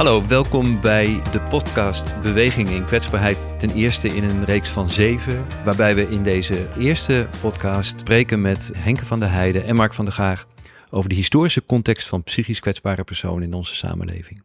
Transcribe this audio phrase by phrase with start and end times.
[0.00, 3.36] Hallo, welkom bij de podcast Beweging in Kwetsbaarheid.
[3.58, 8.72] Ten eerste in een reeks van zeven, waarbij we in deze eerste podcast spreken met
[8.76, 10.46] Henke van der Heijden en Mark van der Gaag
[10.90, 14.42] over de historische context van psychisch kwetsbare personen in onze samenleving.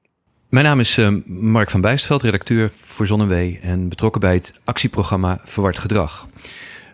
[0.49, 5.41] Mijn naam is uh, Mark van Bijstveld, redacteur voor Zonnewee en betrokken bij het actieprogramma
[5.43, 6.27] Verward Gedrag.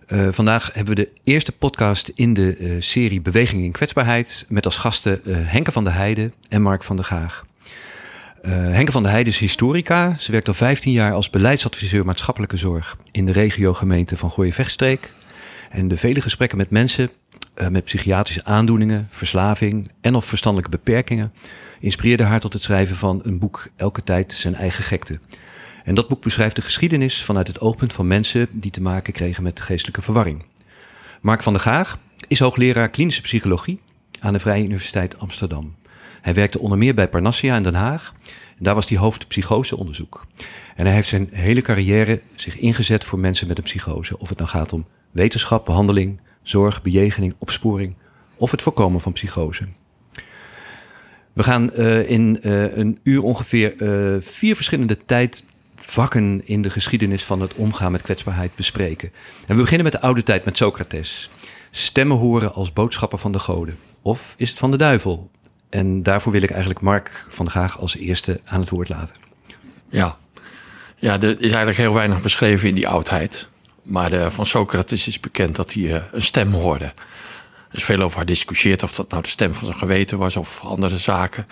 [0.08, 4.66] Uh, vandaag hebben we de eerste podcast in de uh, serie Beweging in Kwetsbaarheid met
[4.66, 7.50] als gasten Henke van der Heijden en Mark van der Gaag.
[8.42, 10.16] Uh, Henke van der Heijden is historica.
[10.20, 15.10] Ze werkt al 15 jaar als beleidsadviseur maatschappelijke zorg in de regiogemeente van Gooien-Vechtstreek.
[15.70, 17.10] En de vele gesprekken met mensen
[17.56, 21.34] uh, met psychiatrische aandoeningen, verslaving en of verstandelijke beperkingen
[21.80, 25.20] inspireerden haar tot het schrijven van een boek Elke tijd zijn eigen gekte.
[25.84, 29.44] En dat boek beschrijft de geschiedenis vanuit het oogpunt van mensen die te maken kregen
[29.44, 30.46] met geestelijke verwarring.
[31.22, 33.80] Mark van der Gaag is hoogleraar klinische psychologie
[34.20, 35.76] aan de Vrije Universiteit Amsterdam.
[36.22, 38.14] Hij werkte onder meer bij Parnassia in Den Haag.
[38.62, 40.26] Daar was hij hoofd psychoseonderzoek.
[40.76, 44.20] En hij heeft zijn hele carrière zich ingezet voor mensen met een psychose.
[44.20, 47.96] Of het nou gaat om wetenschap, behandeling, zorg, bejegening, opsporing
[48.36, 49.68] of het voorkomen van psychose.
[51.34, 57.24] We gaan uh, in uh, een uur ongeveer uh, vier verschillende tijdvakken in de geschiedenis
[57.24, 59.12] van het omgaan met kwetsbaarheid bespreken.
[59.48, 61.30] En we beginnen met de oude tijd met Socrates.
[61.72, 63.78] Stemmen horen als boodschappen van de goden.
[64.02, 65.32] Of is het van de duivel?
[65.72, 69.16] En daarvoor wil ik eigenlijk Mark van der Gaag als eerste aan het woord laten.
[69.90, 70.18] Ja,
[70.98, 73.48] ja er is eigenlijk heel weinig beschreven in die oudheid.
[73.84, 76.86] Maar de, van Socrates is bekend dat hij uh, een stem hoorde.
[76.86, 80.62] Er is veel over gediscussieerd of dat nou de stem van zijn geweten was of
[80.64, 81.48] andere zaken.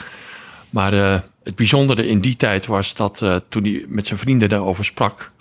[0.69, 4.85] Maar uh, het bijzondere in die tijd was dat toen hij met zijn vrienden daarover
[4.85, 5.31] sprak,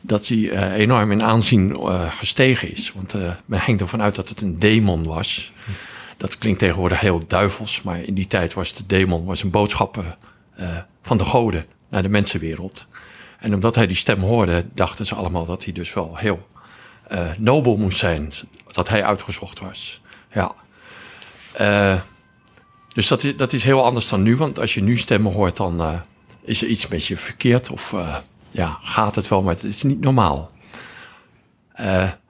[0.00, 1.76] dat hij enorm in aanzien
[2.10, 2.92] gestegen is.
[2.94, 3.14] Want
[3.46, 5.52] men ging ervan uit dat het een demon was.
[6.16, 10.16] Dat klinkt tegenwoordig heel duivels, maar in die tijd was de demon was een boodschapper
[10.60, 12.86] uh, van de goden naar de mensenwereld.
[13.38, 16.46] En omdat hij die stem hoorde, dachten ze allemaal dat hij dus wel heel
[17.12, 18.32] uh, nobel moest zijn.
[18.72, 20.00] Dat hij uitgezocht was.
[20.32, 20.54] Ja.
[22.92, 25.56] Dus dat is, dat is heel anders dan nu, want als je nu stemmen hoort,
[25.56, 26.02] dan
[26.44, 27.70] is er iets met je verkeerd.
[27.70, 27.94] Of
[28.50, 30.50] ja, gaat het wel, maar het is niet normaal.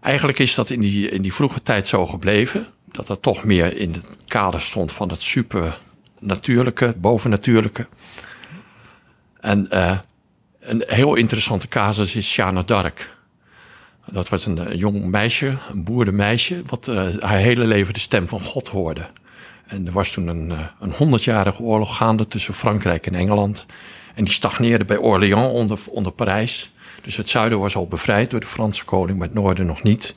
[0.00, 3.76] eigenlijk is dat in die, in die vroege tijd zo gebleven dat dat toch meer
[3.76, 7.86] in het kader stond van het supernatuurlijke, bovennatuurlijke.
[9.40, 9.98] En uh,
[10.60, 13.14] een heel interessante casus is Shana Dark.
[14.10, 18.40] Dat was een, jong meisje, een boerenmeisje, wat uh, haar hele leven de stem van
[18.40, 19.06] God hoorde.
[19.66, 23.66] En er was toen een, uh, een honderdjarige oorlog gaande tussen Frankrijk en Engeland.
[24.14, 26.72] En die stagneerde bij Orléans onder, onder Parijs.
[27.02, 30.14] Dus het zuiden was al bevrijd door de Franse koning, maar het noorden nog niet.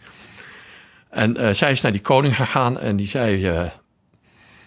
[1.09, 3.49] En uh, zij is naar die koning gegaan en die zei...
[3.49, 3.69] Uh,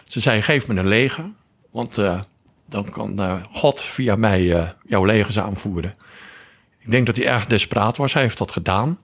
[0.09, 1.25] ze zei, geef me een leger,
[1.71, 2.21] want uh,
[2.69, 5.95] dan kan God via mij jouw legers aanvoeren.
[6.79, 8.13] Ik denk dat hij erg desperaat was.
[8.13, 8.99] Hij heeft dat gedaan.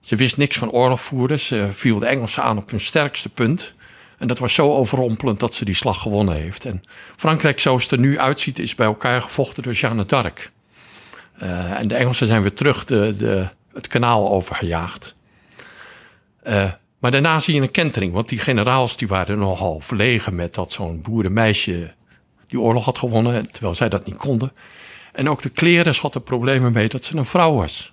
[0.00, 1.38] Ze wist niks van oorlog voeren.
[1.38, 3.74] Ze viel de Engelsen aan op hun sterkste punt.
[4.18, 6.64] En dat was zo overrompelend dat ze die slag gewonnen heeft.
[6.64, 6.82] En
[7.16, 10.50] Frankrijk, zoals het er nu uitziet, is bij elkaar gevochten door Jeanne d'Arc.
[11.38, 15.16] en de Engelsen zijn weer terug de, de, het kanaal overgejaagd.
[16.48, 20.54] Uh, maar daarna zie je een kentering, want die generaals die waren nogal verlegen met
[20.54, 21.94] dat zo'n boerenmeisje
[22.46, 24.52] die oorlog had gewonnen, terwijl zij dat niet konden.
[25.12, 27.92] En ook de klerens hadden problemen mee dat ze een vrouw was.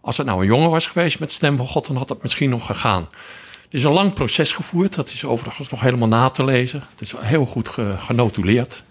[0.00, 2.50] Als het nou een jongen was geweest met stem van God, dan had het misschien
[2.50, 3.08] nog gegaan.
[3.68, 6.82] Er is een lang proces gevoerd, dat is overigens nog helemaal na te lezen.
[6.90, 8.82] Het is heel goed genotuleerd.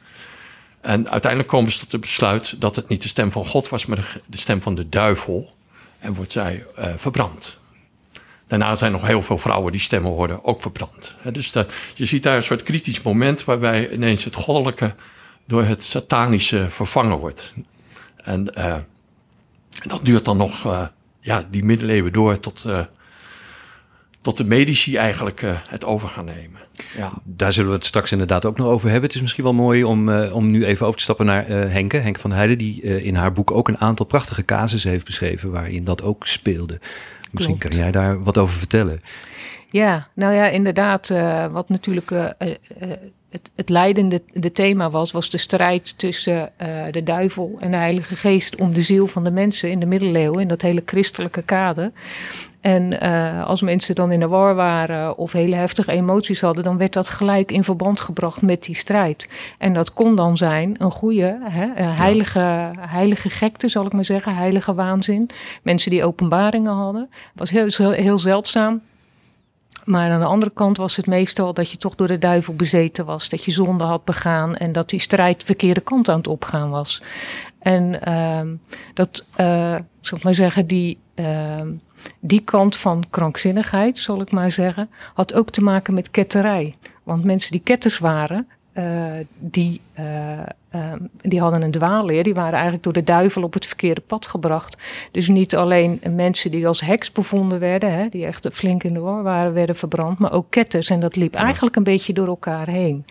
[0.82, 3.86] En uiteindelijk komen ze tot het besluit dat het niet de stem van God was,
[3.86, 5.54] maar de, stem van de duivel.
[6.00, 7.58] En wordt zij uh, verbrand.
[8.48, 11.16] Daarna zijn nog heel veel vrouwen die stemmen worden ook verbrand.
[11.24, 14.94] Dus dat, je ziet daar een soort kritisch moment waarbij ineens het goddelijke
[15.46, 17.54] door het satanische vervangen wordt.
[18.24, 18.76] En uh,
[19.86, 20.88] dat duurt dan nog uh,
[21.22, 22.80] ja, die middeleeuwen door tot, uh,
[24.28, 26.60] tot de medici eigenlijk het over gaan nemen.
[26.98, 27.12] Ja.
[27.24, 29.06] Daar zullen we het straks inderdaad ook nog over hebben.
[29.06, 32.20] Het is misschien wel mooi om, om nu even over te stappen naar Henke, Henke
[32.20, 36.04] van Heijden, die in haar boek ook een aantal prachtige casussen heeft beschreven waarin dat
[36.04, 36.80] ook speelde.
[37.32, 39.02] Misschien kan jij daar wat over vertellen.
[39.70, 41.10] Ja, nou ja, inderdaad.
[41.10, 42.48] Uh, wat natuurlijk uh, uh,
[43.30, 46.52] het, het leidende de thema was, was de strijd tussen
[46.92, 50.42] de duivel en de Heilige Geest om de ziel van de mensen in de middeleeuwen,
[50.42, 51.92] in dat hele christelijke kader.
[52.68, 53.00] En
[53.46, 57.10] als mensen dan in de war waren of hele heftige emoties hadden, dan werd dat
[57.10, 59.30] gelijk in verband gebracht met die strijd.
[59.58, 64.36] En dat kon dan zijn een goede, hè, heilige, heilige gekte, zal ik maar zeggen,
[64.36, 65.30] heilige waanzin.
[65.64, 67.10] Mensen die openbaringen hadden.
[67.36, 68.82] was heel, heel, zeldzaam
[69.86, 73.06] Maar aan de andere kant was het meestal dat je toch door de duivel bezeten
[73.06, 73.30] was.
[73.30, 76.70] Dat je zonde had begaan en dat die strijd de verkeerde kant aan het opgaan
[76.70, 77.02] was.
[77.60, 78.56] En ehm,
[78.94, 81.72] dat, uh, zal ik maar zeggen, die, ehm,
[82.20, 86.76] die kant van krankzinnigheid, zal ik maar zeggen, had ook te maken met ketterij.
[87.04, 88.48] Want mensen die ketters waren,
[88.78, 90.40] uh, die, uh,
[90.74, 92.24] um, die hadden een dwaalleer.
[92.24, 94.78] Die waren eigenlijk door de duivel op het verkeerde pad gebracht.
[95.12, 99.00] Dus niet alleen mensen die als heks bevonden werden, hè, die echt flink in de
[99.00, 100.90] war waren, werden verbrand, maar ook ketters.
[100.90, 103.06] En dat liep eigenlijk een beetje door elkaar heen.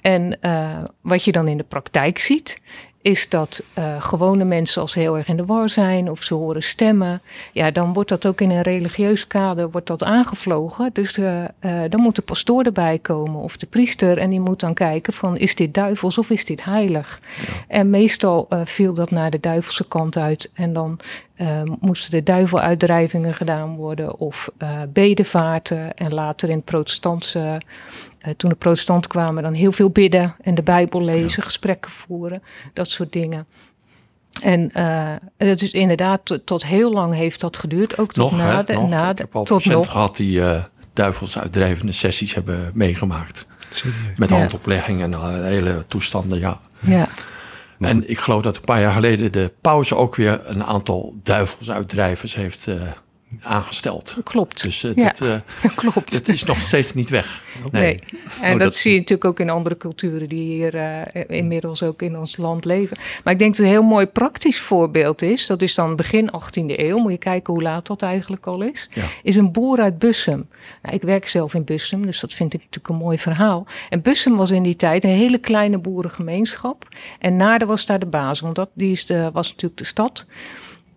[0.00, 2.60] En uh, wat je dan in de praktijk ziet,
[3.08, 6.62] is dat uh, gewone mensen als heel erg in de war zijn of ze horen
[6.62, 7.22] stemmen,
[7.52, 10.90] ja, dan wordt dat ook in een religieus kader wordt dat aangevlogen.
[10.92, 14.60] Dus uh, uh, dan moet de pastoor erbij komen of de priester en die moet
[14.60, 17.20] dan kijken van is dit duivels of is dit heilig?
[17.46, 17.52] Ja.
[17.68, 20.98] En meestal viel dat naar de duivelse kant uit en dan
[21.80, 24.50] moesten de duiveluitdrijvingen gedaan worden of
[24.92, 27.60] bedevaarten en later in het protestantse
[28.26, 31.46] uh, toen de protestanten kwamen, dan heel veel bidden en de Bijbel lezen, ja.
[31.46, 32.42] gesprekken voeren,
[32.72, 33.46] dat soort dingen.
[34.42, 37.98] En uh, het is inderdaad, tot, tot, heel lang heeft dat geduurd.
[37.98, 38.88] Ook tot nog, na de, nog.
[38.88, 39.90] Na Ik heb al tot nog.
[39.90, 43.46] gehad die uh, duivels uitdrijvende sessies hebben meegemaakt.
[43.70, 44.16] Serieus?
[44.16, 46.60] Met handoplegging en uh, hele toestanden, ja.
[46.80, 47.08] Ja.
[47.78, 52.34] En ik geloof dat een paar jaar geleden de pauze ook weer een aantal duivelsuitdrijvers
[52.34, 52.82] heeft uh,
[53.42, 54.16] aangesteld.
[54.24, 54.62] Klopt.
[54.62, 55.08] Dus uh, ja.
[55.08, 55.34] dit, uh,
[55.74, 56.12] Klopt.
[56.12, 57.42] dit is nog steeds niet weg.
[57.70, 57.82] Nee.
[57.82, 58.00] nee.
[58.40, 61.82] En oh, dat, dat, zie je natuurlijk ook in andere culturen die hier uh, inmiddels
[61.82, 62.96] ook in ons land leven.
[63.24, 66.64] Maar ik denk dat een heel mooi praktisch voorbeeld is, dat is dan begin 18e
[66.66, 69.04] eeuw, moet je kijken hoe laat dat eigenlijk al is, ja.
[69.22, 70.48] is een boer uit Bussum.
[70.82, 73.66] Nou, ik werk zelf in Bussum, dus dat vind ik natuurlijk een mooi verhaal.
[73.88, 76.88] En Bussum was in die tijd een hele kleine boerengemeenschap.
[77.18, 80.26] En Naarden was daar de baas, want dat die is de, was natuurlijk de stad.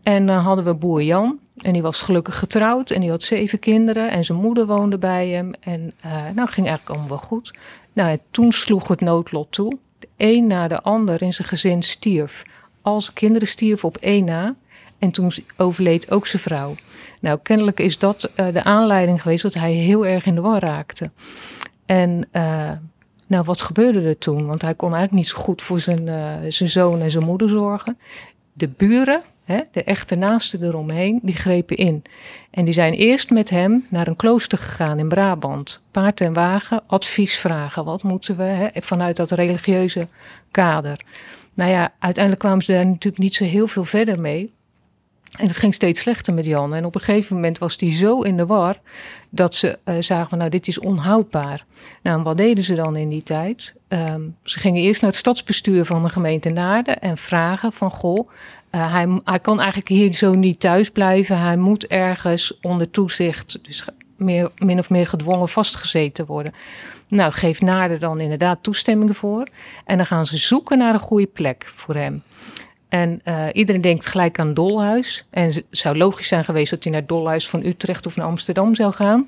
[0.04, 1.40] En dan hadden we boer Jan.
[1.58, 4.12] En die was gelukkig getrouwd en die had zeven kinderen.
[4.12, 5.52] En zijn moeder woonde bij hem.
[5.60, 7.54] En uh, nou ging eigenlijk allemaal wel goed.
[7.94, 9.78] Nou, en toen sloeg het noodlot toe.
[10.00, 12.44] De een na de ander in zijn gezin stierf.
[12.82, 14.56] Al zijn kinderen stierven op één na.
[15.00, 16.76] En toen overleed ook zijn vrouw.
[17.20, 20.60] Nou, kennelijk is dat uh, de aanleiding geweest dat hij heel erg in de war
[20.60, 21.12] raakte.
[21.86, 22.28] En
[23.28, 24.46] nou, wat gebeurde er toen?
[24.46, 26.06] Want hij kon eigenlijk niet zo goed voor zijn,
[26.52, 27.98] zijn zoon en zijn moeder zorgen.
[28.54, 29.22] De buren,
[29.72, 32.04] De echte naasten eromheen, die grepen in.
[32.52, 35.82] En die zijn eerst met hem naar een klooster gegaan in Brabant.
[35.92, 37.86] Paard en wagen, advies vragen.
[37.86, 40.08] Wat moeten we hè, vanuit dat religieuze
[40.52, 41.02] kader?
[41.54, 44.54] Nou ja, uiteindelijk kwamen ze daar natuurlijk niet zo heel veel verder mee.
[45.38, 46.74] En het ging steeds slechter met Jan.
[46.74, 48.80] En op een gegeven moment was hij zo in de war
[49.30, 51.66] dat ze uh, zagen van nou dit is onhoudbaar.
[52.04, 53.74] Nou, en wat deden ze dan in die tijd?
[53.88, 58.30] Um, ze gingen eerst naar het stadsbestuur van de gemeente Naarden en vragen van goh,
[58.72, 58.94] uh,
[59.26, 61.40] hij, kan eigenlijk hier zo niet thuis blijven.
[61.40, 63.86] Hij moet ergens onder toezicht, dus
[64.18, 66.54] meer, min of meer gedwongen vastgezeten worden.
[67.08, 69.48] Nou, geeft Naarden dan inderdaad toestemming voor.
[69.86, 72.24] En dan gaan ze zoeken naar een goede plek voor hem.
[72.90, 75.26] En uh, iedereen denkt gelijk aan Dolhuis.
[75.30, 78.76] En het zou logisch zijn geweest dat hij naar Dolhuis van Utrecht of naar Amsterdam
[78.76, 79.28] zou gaan.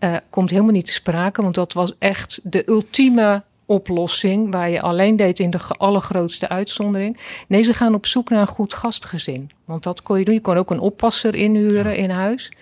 [0.00, 4.80] Uh, komt helemaal niet te sprake, want dat was echt de ultieme oplossing waar je
[4.80, 7.18] alleen deed in de allergrootste uitzondering.
[7.48, 9.50] Nee, ze gaan op zoek naar een goed gastgezin.
[9.64, 10.34] Want dat kon je doen.
[10.34, 12.02] Je kon ook een oppasser inhuren ja.
[12.02, 12.52] in huis.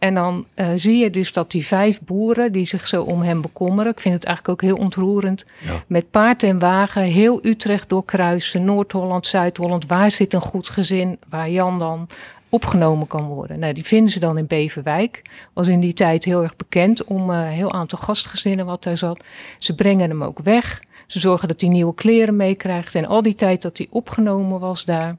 [0.00, 3.40] En dan uh, zie je dus dat die vijf boeren die zich zo om hem
[3.40, 5.82] bekommeren, ik vind het eigenlijk ook heel ontroerend, ja.
[5.86, 9.86] met paard en wagen heel Utrecht doorkruisen, Noord-Holland, Zuid-Holland.
[9.86, 12.08] Waar zit een goed gezin waar Jan dan
[12.50, 13.58] opgenomen kan worden?
[13.58, 15.22] Nou, die vinden ze dan in Beverwijk.
[15.52, 18.96] Was in die tijd heel erg bekend om een uh, heel aantal gastgezinnen wat daar
[18.96, 19.24] zat.
[19.58, 20.82] Ze brengen hem ook weg.
[21.06, 22.94] Ze zorgen dat hij nieuwe kleren meekrijgt.
[22.94, 25.16] En al die tijd dat hij opgenomen was daar,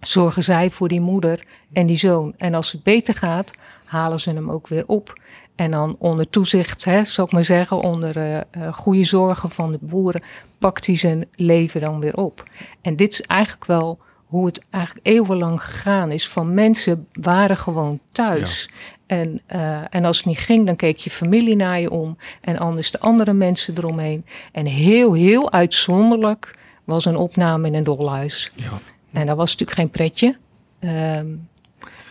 [0.00, 2.34] zorgen zij voor die moeder en die zoon.
[2.36, 3.52] En als het beter gaat,
[3.84, 5.20] halen ze hem ook weer op.
[5.54, 9.72] En dan onder toezicht, hè, zal ik maar zeggen, onder uh, uh, goede zorgen van
[9.72, 10.22] de boeren,
[10.58, 12.42] pakt hij zijn leven dan weer op.
[12.80, 13.98] En dit is eigenlijk wel
[14.30, 16.28] hoe het eigenlijk eeuwenlang gegaan is.
[16.28, 18.68] Van mensen waren gewoon thuis.
[18.70, 19.16] Ja.
[19.16, 22.16] En, uh, en als het niet ging, dan keek je familie naar je om.
[22.40, 24.24] En anders de andere mensen eromheen.
[24.52, 28.52] En heel, heel uitzonderlijk was een opname in een dolhuis.
[28.54, 28.70] Ja.
[29.12, 30.36] En dat was natuurlijk geen pretje.
[30.80, 31.48] Um,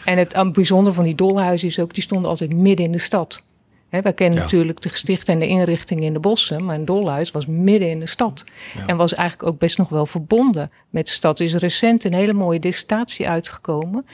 [0.06, 3.44] en het bijzondere van die dolhuizen is ook, die stonden altijd midden in de stad.
[3.89, 4.43] He, wij kennen Ja.
[4.43, 8.00] natuurlijk de gestichten en de inrichting in de bossen, maar een dolhuis was midden in
[8.00, 8.43] de stad.
[8.77, 8.86] Ja.
[8.86, 11.39] En was eigenlijk ook best nog wel verbonden met de stad.
[11.39, 14.05] Er is recent een hele mooie dissertatie uitgekomen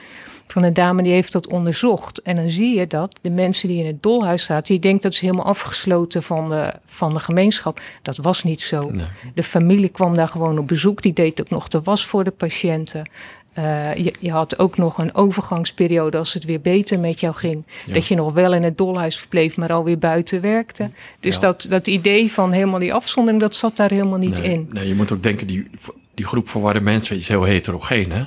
[0.46, 2.22] van een dame die heeft dat onderzocht.
[2.22, 5.14] En dan zie je dat de mensen die in het dolhuis zaten, die denkt dat
[5.14, 7.80] ze helemaal afgesloten van de, van de gemeenschap.
[8.02, 8.90] Dat was niet zo.
[8.90, 9.06] Nee.
[9.34, 11.02] De familie kwam daar gewoon op bezoek.
[11.02, 13.10] Die deed ook nog de was voor de patiënten.
[13.58, 17.64] Uh, je, je, had ook nog een overgangsperiode als het weer beter met jou ging.
[17.86, 20.90] Dat je nog wel in het dolhuis verbleef, maar alweer buiten werkte.
[21.20, 24.68] Dus dat, dat idee van helemaal die afzondering, dat zat daar helemaal niet in.
[24.72, 25.70] Nee, je moet ook denken, die,
[26.14, 28.12] die groep verwarde mensen is heel heterogeen.
[28.12, 28.24] Hè?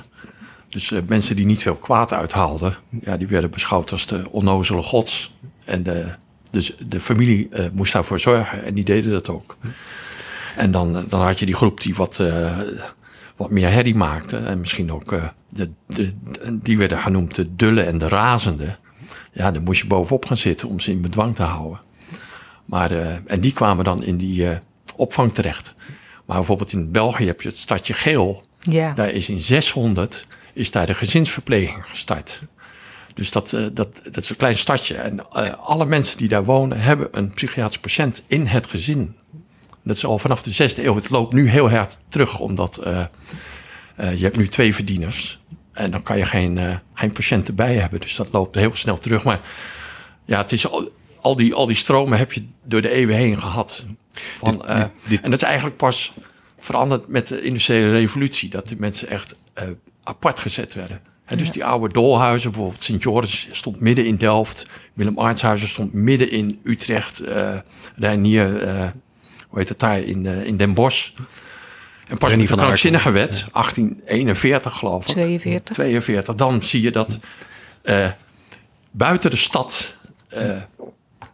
[0.68, 4.82] Dus uh, mensen die niet veel kwaad uithaalden, ja, die werden beschouwd als de onnozele
[4.82, 5.36] gods.
[5.64, 6.06] En de,
[6.50, 9.56] dus de familie uh, moest daarvoor zorgen en die deden dat ook.
[10.56, 12.22] En dan, dan had je die groep die wat
[13.40, 14.36] wat meer herrie maakte.
[14.36, 16.14] En misschien ook, uh, de, de,
[16.62, 18.76] die werden genoemd de dulle en de razende.
[19.32, 21.80] Ja, dan moest je bovenop gaan zitten om ze in bedwang te houden.
[22.64, 24.50] Maar, uh, en die kwamen dan in die uh,
[24.96, 25.74] opvang terecht.
[26.26, 28.44] Maar bijvoorbeeld in België heb je het stadje Geel.
[28.58, 28.92] Ja.
[28.92, 32.42] Daar is in 600 is daar de gezinsverpleging gestart.
[33.14, 34.94] Dus dat, dat, dat is een klein stadje.
[34.94, 39.16] En alle mensen die daar wonen hebben een psychiatrisch patiënt in het gezin.
[39.84, 40.94] Dat is al vanaf de zesde eeuw.
[40.94, 43.04] Het loopt nu heel hard terug, omdat uh,
[44.00, 45.40] uh, je hebt nu twee verdieners.
[45.72, 48.00] En dan kan je geen, uh, geen patiënten bij hebben.
[48.00, 49.24] Dus dat loopt heel snel terug.
[49.24, 49.40] Maar
[50.24, 53.40] ja, het is al, al, die, al die stromen heb je door de eeuwen heen
[53.40, 53.84] gehad.
[54.38, 54.64] Van,
[55.08, 56.12] dit, En dat is eigenlijk pas
[56.58, 58.50] veranderd met de industriële revolutie.
[58.50, 59.38] Dat de mensen echt
[60.02, 61.00] apart gezet werden.
[61.24, 64.66] En dus die oude dolhuizen, bijvoorbeeld Sint Joris stond midden in Delft.
[64.94, 67.22] Willem Artshuizen stond midden in Utrecht.
[67.22, 67.56] Uh,
[67.96, 68.62] Reinier,
[69.50, 71.10] hoe heet het daar, in, uh, in Den Bosch.
[72.08, 75.12] En pas in die krankzinnige wet, 1841 geloof ik.
[75.12, 75.74] 42.
[75.74, 76.34] 42.
[76.34, 77.18] Dan zie je dat
[77.82, 78.10] uh,
[78.90, 79.94] buiten de stad
[80.36, 80.56] uh,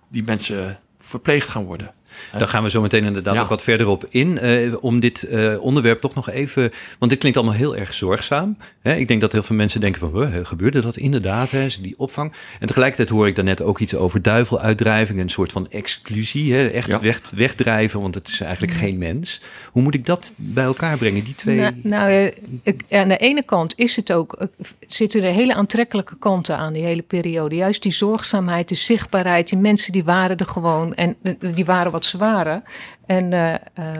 [0.08, 1.94] die mensen verpleegd gaan worden.
[2.38, 4.38] Daar gaan we zo meteen inderdaad ook wat verder op in.
[4.42, 6.73] Uh, om dit uh, onderwerp toch nog even.
[6.99, 8.56] Want dit klinkt allemaal heel erg zorgzaam.
[8.82, 8.94] Hè?
[8.94, 11.50] Ik denk dat heel veel mensen denken van, huh, gebeurde dat inderdaad?
[11.50, 11.66] Hè?
[11.80, 12.32] Die opvang.
[12.61, 15.20] En tegelijkertijd hoor ik daarnet ook iets over duiveluitdrijving.
[15.20, 16.54] Een soort van exclusie.
[16.54, 16.66] Hè?
[16.66, 17.00] Echt ja.
[17.00, 19.40] weg, wegdrijven, want het is eigenlijk geen mens.
[19.70, 21.56] Hoe moet ik dat bij elkaar brengen, die twee?
[21.56, 22.32] Nou, nou
[22.62, 24.49] ik, aan de ene kant is het ook,
[24.87, 27.54] zitten er hele aantrekkelijke kanten aan die hele periode.
[27.54, 29.49] Juist die zorgzaamheid, de zichtbaarheid.
[29.49, 31.16] Die mensen die waren er gewoon en
[31.54, 32.62] die waren wat ze waren.
[33.06, 33.54] En, uh,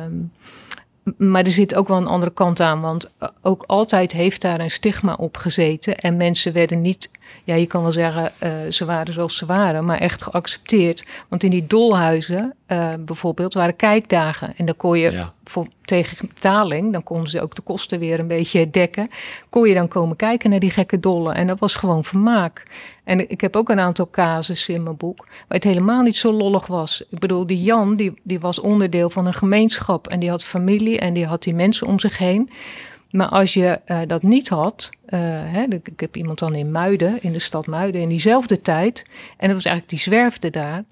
[0.05, 0.33] um,
[1.17, 3.11] maar er zit ook wel een andere kant aan, want
[3.43, 5.97] ook altijd heeft daar een stigma op gezeten.
[5.97, 7.11] En mensen werden niet,
[7.45, 11.05] ja, je kan wel zeggen, uh, ze waren zoals ze waren, maar echt geaccepteerd.
[11.29, 14.57] Want in die dolhuizen uh, bijvoorbeeld waren kijkdagen.
[14.57, 15.33] En dan kon je ja.
[15.45, 19.09] voor, tegen betaling, dan konden ze ook de kosten weer een beetje dekken.
[19.49, 21.35] Kon je dan komen kijken naar die gekke dollen.
[21.35, 22.63] En dat was gewoon vermaak.
[23.05, 26.33] En ik heb ook een aantal casussen in mijn boek waar het helemaal niet zo
[26.33, 27.05] lollig was.
[27.11, 30.09] Ik bedoel, die Jan, die, die was onderdeel van een gemeenschap.
[30.09, 32.51] En die had familie en die had die mensen om zich heen.
[33.11, 37.23] Maar als je uh, dat niet had, uh, hè, ik heb iemand dan in Muiden,
[37.23, 39.05] in de stad Muiden, in diezelfde tijd.
[39.37, 40.85] En dat was eigenlijk, die zwerfde daar.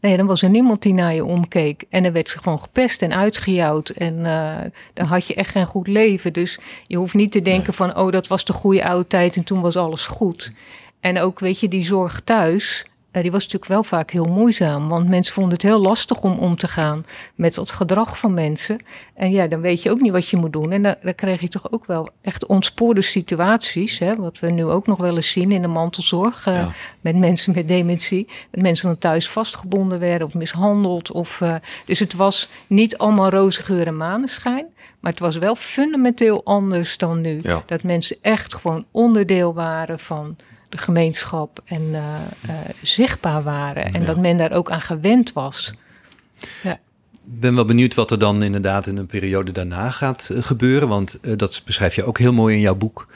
[0.00, 1.84] Nee, dan was er niemand die naar je omkeek.
[1.88, 3.88] En dan werd ze gewoon gepest en uitgejouwd.
[3.88, 4.56] En uh,
[4.94, 6.32] dan had je echt geen goed leven.
[6.32, 9.44] Dus je hoeft niet te denken van, oh, dat was de goede oude tijd en
[9.44, 10.52] toen was alles goed.
[11.00, 12.86] En ook, weet je, die zorg thuis,
[13.18, 14.88] uh, die was natuurlijk wel vaak heel moeizaam.
[14.88, 18.78] Want mensen vonden het heel lastig om om te gaan met dat gedrag van mensen.
[19.14, 20.72] En ja, dan weet je ook niet wat je moet doen.
[20.72, 23.98] En dan, dan krijg je toch ook wel echt ontspoorde situaties.
[23.98, 26.46] Hè, wat we nu ook nog wel eens zien in de mantelzorg.
[26.46, 26.72] Uh, ja.
[27.00, 28.28] Met mensen met dementie.
[28.50, 31.12] Dat mensen dan thuis vastgebonden werden of mishandeld.
[31.12, 34.66] Of, uh, dus het was niet allemaal roze geur en maneschijn.
[35.00, 37.40] Maar het was wel fundamenteel anders dan nu.
[37.42, 37.62] Ja.
[37.66, 40.36] Dat mensen echt gewoon onderdeel waren van
[40.68, 41.98] de gemeenschap en uh,
[42.48, 43.92] uh, zichtbaar waren.
[43.92, 44.06] En ja.
[44.06, 45.74] dat men daar ook aan gewend was.
[46.62, 46.72] Ja.
[47.12, 50.88] Ik ben wel benieuwd wat er dan inderdaad in een periode daarna gaat uh, gebeuren.
[50.88, 53.06] Want dat beschrijf je ook heel mooi in jouw boek.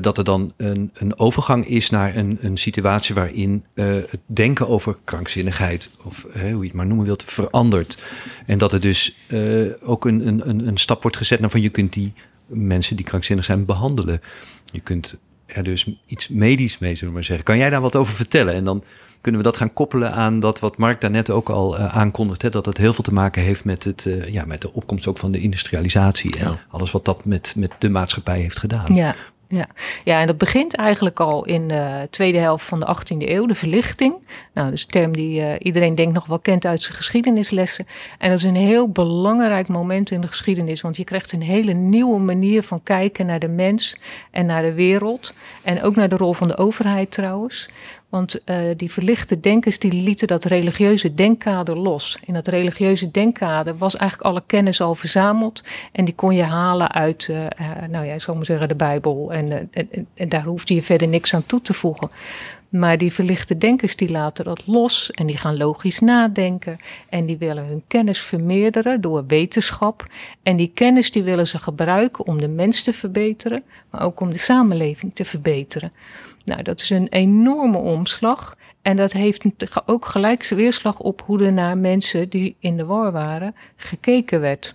[0.00, 4.96] dat er dan een, een overgang is naar een, een situatie waarin het denken over
[5.04, 7.98] krankzinnigheid, of hoe je het maar noemen wilt, verandert.
[8.46, 9.16] En dat er dus
[9.82, 12.12] ook een, een, een stap wordt gezet naar van je kunt die
[12.46, 14.20] mensen die krankzinnig zijn behandelen.
[14.72, 17.44] Je kunt er dus iets medisch mee, zullen we maar zeggen.
[17.44, 18.54] Kan jij daar wat over vertellen?
[18.54, 18.84] En dan
[19.20, 22.42] kunnen we dat gaan koppelen aan dat wat Mark daarnet ook al uh, aankondigt.
[22.42, 25.06] Hè, dat het heel veel te maken heeft met, het, uh, ja, met de opkomst
[25.06, 26.36] ook van de industrialisatie.
[26.36, 26.58] En ja.
[26.68, 28.94] alles wat dat met, met de maatschappij heeft gedaan.
[28.94, 29.14] Ja.
[29.48, 29.66] Ja.
[30.04, 33.54] ja, en dat begint eigenlijk al in de tweede helft van de 18e eeuw, de
[33.54, 34.14] verlichting.
[34.52, 37.86] Nou, dat is een term die uh, iedereen denk nog wel kent uit zijn geschiedenislessen.
[38.18, 41.72] En dat is een heel belangrijk moment in de geschiedenis, want je krijgt een hele
[41.72, 43.96] nieuwe manier van kijken naar de mens
[44.30, 45.34] en naar de wereld.
[45.62, 47.68] En ook naar de rol van de overheid trouwens.
[48.08, 52.18] Want uh, die verlichte denkers die lieten dat religieuze denkkader los.
[52.24, 55.62] In dat religieuze denkkader was eigenlijk alle kennis al verzameld.
[55.92, 57.48] En die kon je halen uit, uh, uh,
[57.88, 59.32] nou ja, zal maar zeggen, de Bijbel.
[59.32, 62.10] En, en, en daar hoefde je verder niks aan toe te voegen.
[62.68, 66.78] Maar die verlichte denkers die laten dat los en die gaan logisch nadenken.
[67.08, 70.06] En die willen hun kennis vermeerderen door wetenschap.
[70.42, 74.30] En die kennis die willen ze gebruiken om de mens te verbeteren, maar ook om
[74.30, 75.92] de samenleving te verbeteren.
[76.46, 78.56] Nou, dat is een enorme omslag.
[78.82, 79.44] En dat heeft
[79.86, 84.40] ook gelijk zijn weerslag op hoe er naar mensen die in de war waren gekeken
[84.40, 84.74] werd.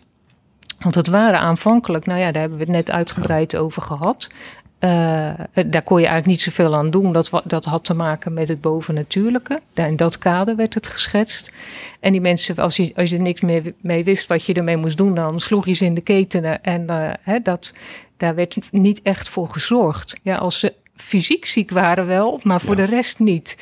[0.79, 4.29] Want het waren aanvankelijk, nou ja, daar hebben we het net uitgebreid over gehad.
[4.79, 4.89] Uh,
[5.65, 7.13] daar kon je eigenlijk niet zoveel aan doen.
[7.13, 9.61] Dat, dat had te maken met het bovennatuurlijke.
[9.73, 11.51] In dat kader werd het geschetst.
[11.99, 14.77] En die mensen, als je, als je er niks meer mee wist wat je ermee
[14.77, 16.63] moest doen, dan sloeg je ze in de ketenen.
[16.63, 16.85] En
[17.27, 17.73] uh, dat,
[18.17, 20.13] daar werd niet echt voor gezorgd.
[20.21, 23.57] Ja, als ze fysiek ziek waren wel, maar voor de rest niet.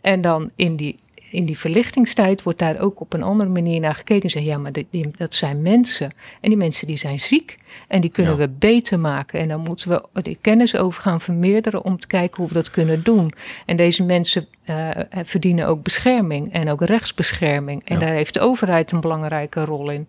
[0.00, 0.96] En dan in die
[1.32, 4.22] in die verlichtingstijd wordt daar ook op een andere manier naar gekeken.
[4.22, 6.12] En zeggen, ja, maar die, dat zijn mensen.
[6.40, 7.58] En die mensen die zijn ziek.
[7.88, 9.40] En die kunnen we beter maken.
[9.40, 12.70] En dan moeten we de kennis over gaan vermeerderen om te kijken hoe we dat
[12.70, 13.32] kunnen doen.
[13.66, 17.82] En deze mensen uh, verdienen ook bescherming en ook rechtsbescherming.
[17.84, 20.06] En daar heeft de overheid een belangrijke rol in.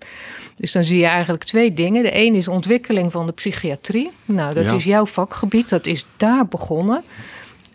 [0.55, 2.03] Dus dan zie je eigenlijk twee dingen.
[2.03, 4.11] De een is ontwikkeling van de psychiatrie.
[4.25, 5.69] Nou, dat is jouw vakgebied.
[5.69, 7.03] Dat is daar begonnen.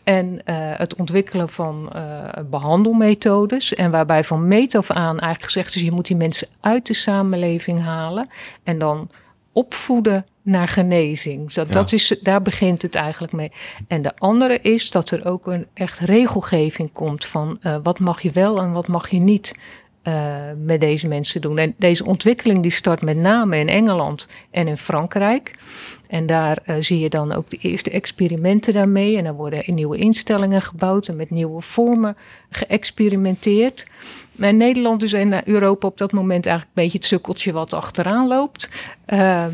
[0.09, 3.75] En uh, het ontwikkelen van uh, behandelmethodes.
[3.75, 6.95] En waarbij van meet af aan eigenlijk gezegd is: je moet die mensen uit de
[6.95, 8.29] samenleving halen.
[8.63, 9.11] En dan
[9.53, 11.53] opvoeden naar genezing.
[11.53, 13.53] Dat, dat is, daar begint het eigenlijk mee.
[13.89, 18.21] En de andere is dat er ook een echt regelgeving komt van uh, wat mag
[18.21, 19.59] je wel en wat mag je niet
[20.05, 20.15] uh,
[20.63, 21.59] met deze mensen doen.
[21.59, 25.59] En deze ontwikkeling die start met name in Engeland en in Frankrijk.
[26.09, 29.17] En daar uh, zie je dan ook de eerste experimenten daarmee.
[29.17, 32.17] En er worden nieuwe instellingen gebouwd en met nieuwe vormen
[32.51, 33.87] geëxperimenteerd.
[34.33, 38.29] Maar Nederland is in Europa op dat moment eigenlijk een beetje het sukkeltje wat achteraan
[38.29, 38.69] loopt.
[39.09, 39.47] Uh,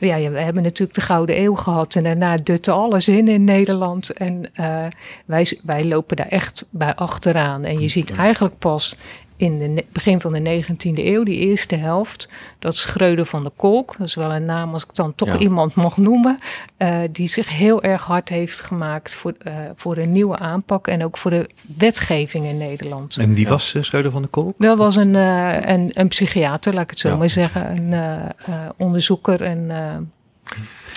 [0.00, 4.10] ja, we hebben natuurlijk de Gouden Eeuw gehad en daarna dutte alles in in Nederland.
[4.10, 4.86] En uh,
[5.24, 7.64] wij, wij lopen daar echt bij achteraan.
[7.64, 8.96] En je ziet eigenlijk pas
[9.40, 12.28] in het begin van de 19e eeuw, die eerste helft.
[12.58, 13.94] Dat Schreuder van de Kolk.
[13.98, 16.38] Dat is wel een naam als ik dan toch iemand mag noemen.
[16.78, 20.86] Uh, die zich heel erg hard heeft gemaakt voor, uh, voor een nieuwe aanpak.
[20.86, 23.16] En ook voor de wetgeving in Nederland.
[23.16, 24.54] En wie was uh, Schreuder van de Kolk?
[24.58, 27.92] Dat was een, een, een psychiater, laat ik het zo maar zeggen.
[27.92, 28.32] Een
[28.76, 29.66] onderzoeker en...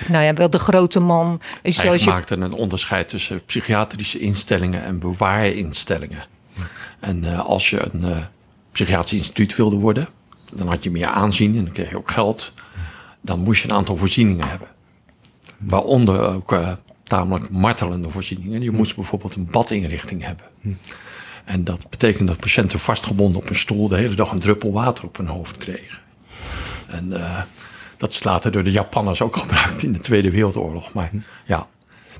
[0.07, 1.41] Nou ja, wel de grote man.
[1.61, 6.32] Hij maakte een onderscheid tussen psychiatrische instellingen en bewaarinstellingen.
[7.03, 8.17] En uh, als je een uh,
[8.71, 10.07] psychiatrisch instituut wilde worden,
[10.53, 12.53] dan had je meer aanzien en dan kreeg je ook geld.
[13.21, 14.67] Dan moest je een aantal voorzieningen hebben.
[15.57, 16.71] Waaronder ook uh,
[17.03, 18.61] tamelijk martelende voorzieningen.
[18.61, 20.45] Je moest bijvoorbeeld een badinrichting hebben.
[21.45, 25.05] En dat betekent dat patiënten vastgebonden op een stoel de hele dag een druppel water
[25.05, 25.99] op hun hoofd kregen.
[26.87, 27.13] En
[27.97, 30.93] dat is later door de Japanners ook gebruikt in de Tweede Wereldoorlog.
[30.93, 31.11] Maar
[31.45, 31.67] ja,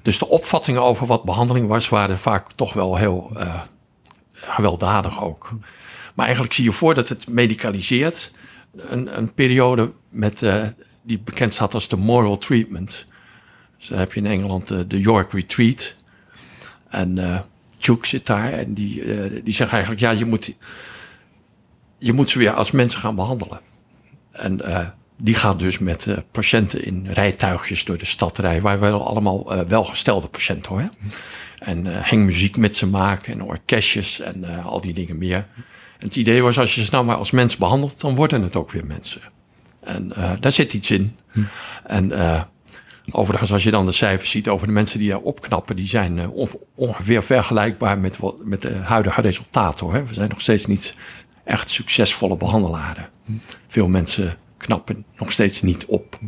[0.01, 3.31] dus de opvattingen over wat behandeling was, waren vaak toch wel heel
[4.47, 5.51] gewelddadig ook.
[6.13, 8.31] Maar eigenlijk zie je voor dat het medicaliseert
[8.75, 10.65] een, een periode met, uh,
[11.01, 13.05] die bekend staat als de moral treatment.
[13.77, 15.95] Dus heb je in Engeland uh, de York Retreat.
[16.89, 17.39] En uh,
[18.01, 19.03] zit daar en die,
[19.43, 20.55] die zegt eigenlijk, ja, je moet,
[21.97, 23.59] je moet ze weer als mensen gaan behandelen.
[24.31, 24.59] En
[25.23, 30.27] die gaat dus met patiënten in rijtuigjes door de stad rijden, waar wel allemaal welgestelde
[30.27, 30.89] patiënten hoor.
[31.59, 35.45] En uh, hengmuziek met ze maken en orkestjes en al die dingen meer.
[35.99, 38.55] En het idee was, als je ze nou maar als mens behandelt, dan worden het
[38.55, 39.21] ook weer mensen.
[39.79, 41.17] En daar zit iets in.
[41.31, 41.43] Hm.
[41.83, 42.11] En
[43.11, 46.31] overigens, als je dan de cijfers ziet over de mensen die daar opknappen, die zijn
[46.75, 49.85] ongeveer vergelijkbaar met, wat, met de huidige resultaten.
[49.85, 50.07] Hoor.
[50.07, 50.95] We zijn nog steeds niet
[51.43, 53.09] echt succesvolle behandelaren.
[53.25, 53.31] Hm.
[53.67, 56.19] Veel mensen knappen nog steeds niet op.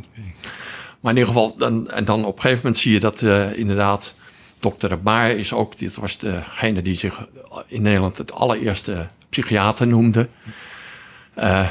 [1.00, 3.22] Maar in ieder geval, dan, en dan op een gegeven moment zie je dat
[3.56, 4.16] inderdaad
[4.60, 7.28] Dokter Maar is ook, dit was degene die zich
[7.68, 10.28] in Nederland het allereerste psychiater noemde.
[11.38, 11.70] Uh,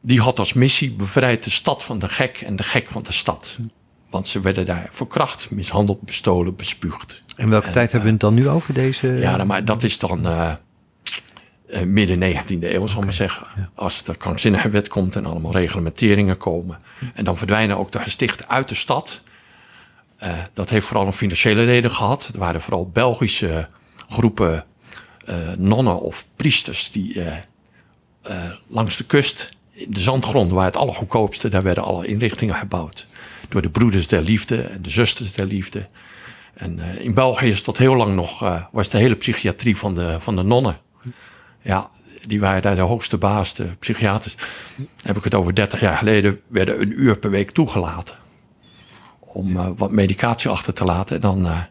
[0.00, 3.12] die had als missie bevrijd de stad van de gek en de gek van de
[3.12, 3.58] stad.
[4.10, 7.22] Want ze werden daar verkracht, mishandeld, bestolen, bespuugd.
[7.36, 9.06] En welke tijd hebben we het dan nu over deze?
[9.06, 10.26] Ja, maar dat is dan
[11.72, 13.46] uh, uh, midden 19e eeuw, zal ik maar zeggen.
[13.74, 16.78] Als de wet komt en allemaal reglementeringen komen.
[17.14, 19.20] En dan verdwijnen ook de gestichten uit de stad.
[20.22, 22.30] Uh, dat heeft vooral een financiële reden gehad.
[22.32, 23.68] Er waren vooral Belgische
[24.08, 24.64] groepen
[25.28, 27.22] uh, nonnen of priesters die
[28.66, 33.06] langs de kust, in de zandgrond waar het allergoedkoopste, daar werden alle inrichtingen gebouwd.
[33.48, 35.86] Door de broeders der liefde en de zusters der liefde.
[36.54, 40.36] En in België is tot heel lang nog, was de hele psychiatrie van de, van
[40.36, 40.78] de nonnen.
[41.62, 41.90] Ja,
[42.26, 44.36] die waren daar de hoogste baas, de psychiaters.
[45.02, 48.16] heb ik het over 30 jaar geleden, werden een uur per week toegelaten
[49.20, 51.16] om uh, wat medicatie achter te laten.
[51.16, 51.62] En dan uh,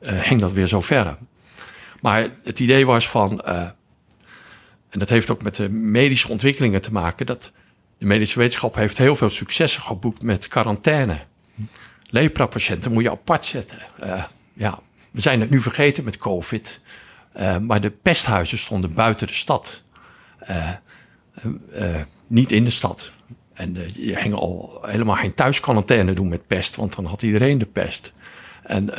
[0.00, 1.16] ging dat weer zo verder.
[2.00, 3.40] Maar het idee was van,
[4.94, 7.52] en dat heeft ook met de medische ontwikkelingen te maken, dat
[7.98, 11.18] de medische wetenschap heeft heel veel successen geboekt met quarantaine.
[12.06, 13.78] Lepra-patiënten moet je apart zetten.
[14.52, 16.80] Ja, we zijn het nu vergeten met COVID,
[17.36, 19.82] uh, maar de pesthuizen stonden buiten de stad.
[22.26, 23.12] niet in de stad.
[23.52, 27.66] En je ging al helemaal geen thuisquarantaine doen met pest, want dan had iedereen de
[27.66, 28.12] pest.
[28.62, 28.90] En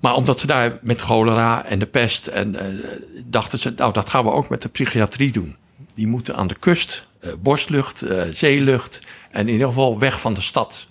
[0.00, 2.80] maar omdat ze daar met cholera en de pest en
[3.24, 5.56] dachten ze, nou dat gaan we ook met de psychiatrie doen.
[5.94, 7.06] Die moeten aan de kust,
[7.38, 10.86] borstlucht, zeelucht en in ieder geval weg van de stad.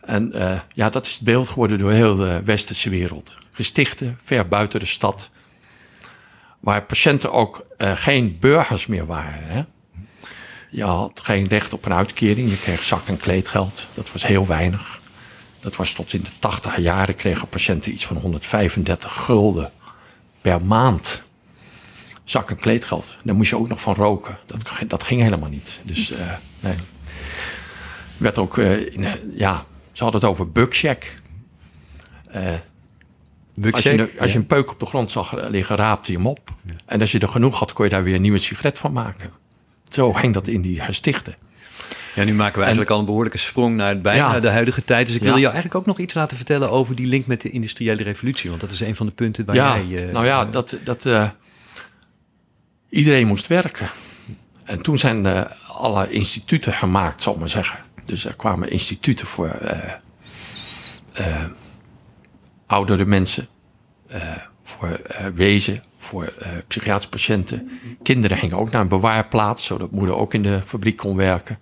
[0.00, 0.32] En
[0.74, 3.34] ja, dat is het beeld geworden door heel de westerse wereld.
[3.54, 5.30] Gestichten ver buiten de stad.
[6.60, 9.46] Waar patiënten ook geen burgers meer waren.
[9.46, 9.64] Hè?
[10.70, 13.86] Je had geen recht op een uitkering, je kreeg zak- en kleedgeld.
[13.94, 15.00] Dat was heel weinig.
[15.60, 19.72] Dat was tot in de tachtige jaren kregen patiënten iets van 135 gulden
[20.40, 21.22] per maand.
[22.24, 23.16] Zak en kleedgeld.
[23.22, 24.38] Daar moest je ook nog van roken.
[24.46, 25.80] Dat, dat ging helemaal niet.
[25.82, 26.18] Dus uh,
[26.60, 26.74] nee.
[28.16, 31.14] Werd ook, in, ja, ze hadden het over bugcheck.
[32.34, 32.54] Uh,
[33.70, 36.50] als, je, als je een peuk op de grond zag liggen, raapte je hem op.
[36.86, 39.30] En als je er genoeg had, kon je daar weer een nieuwe sigaret van maken.
[39.88, 41.34] Zo ging dat in die gestichten.
[42.14, 45.06] Ja, nu maken we eigenlijk al een behoorlijke sprong naar bijna de huidige tijd.
[45.06, 47.50] Dus ik wil jou eigenlijk ook nog iets laten vertellen over die link met de
[47.50, 48.48] industriële revolutie.
[48.48, 50.06] Want dat is een van de punten waar ja, jij...
[50.06, 51.28] Uh, nou ja, dat, dat uh,
[52.88, 53.88] iedereen moest werken.
[54.64, 57.78] En toen zijn uh, alle instituten gemaakt, zal ik maar zeggen.
[58.04, 59.58] Dus er kwamen instituten voor
[62.66, 63.48] oudere mensen,
[64.62, 65.00] voor
[65.34, 66.32] wezen, voor
[66.66, 67.70] psychiatrische patiënten.
[68.02, 71.58] Kinderen gingen ook naar een bewaarplaats, zodat moeder ook in de fabriek kon werken.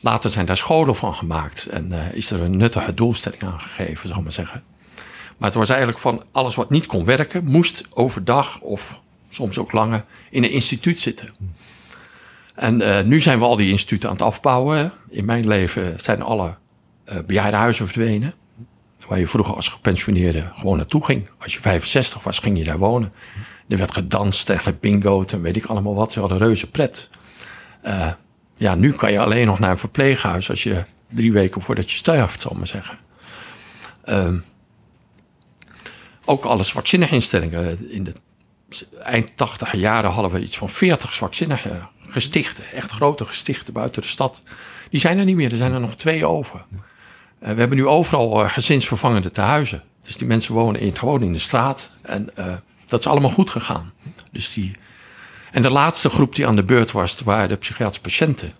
[0.00, 4.16] Later zijn daar scholen van gemaakt en is er een nuttige doelstelling aan gegeven, zal
[4.18, 4.62] ik maar zeggen.
[5.36, 9.72] Maar het was eigenlijk van alles wat niet kon werken, moest overdag of soms ook
[9.72, 11.28] langer in een instituut zitten.
[12.54, 14.92] En nu zijn we al die instituten aan het afbouwen.
[15.08, 16.54] In mijn leven zijn alle
[17.08, 18.32] uh, bejaardenhuizen verdwenen.
[19.08, 21.28] Waar je vroeger als gepensioneerde gewoon naartoe ging.
[21.38, 23.12] Als je 65 was, ging je daar wonen.
[23.68, 26.12] Er werd gedanst en gebingoed en weet ik allemaal wat.
[26.12, 27.08] Ze hadden reuze pret.
[27.84, 28.12] Uh,
[28.56, 31.96] ja, nu kan je alleen nog naar een verpleeghuis als je drie weken voordat je
[31.96, 32.98] sterft, zal ik maar zeggen.
[34.08, 34.44] Um,
[36.24, 37.90] ook alle vaccineinstellingen.
[37.90, 38.12] In de
[39.02, 41.20] eind 80 jaren hadden we iets van 40
[42.00, 42.64] gestichten.
[42.72, 44.42] Echt grote gestichten buiten de stad.
[44.90, 46.64] Die zijn er niet meer, er zijn er nog twee over.
[47.42, 49.82] Uh, we hebben nu overal uh, gezinsvervangende tehuizen.
[50.04, 51.90] Dus die mensen wonen gewoon in de straat.
[52.02, 52.54] En uh,
[52.86, 53.90] dat is allemaal goed gegaan.
[54.32, 54.76] Dus die
[55.50, 58.52] en de laatste groep die aan de beurt was, waren de psychiatrische patiënten.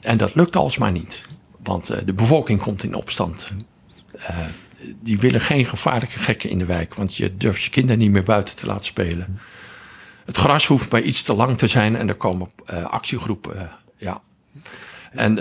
[0.00, 1.26] En dat lukt alsmaar niet,
[1.62, 3.52] want de bevolking komt in opstand.
[5.00, 8.22] Die willen geen gevaarlijke gekken in de wijk, want je durft je kinderen niet meer
[8.22, 9.38] buiten te laten spelen.
[10.24, 12.50] Het gras hoeft maar iets te lang te zijn en er komen
[12.90, 13.70] actiegroepen.
[13.96, 14.20] ja.
[15.10, 15.38] En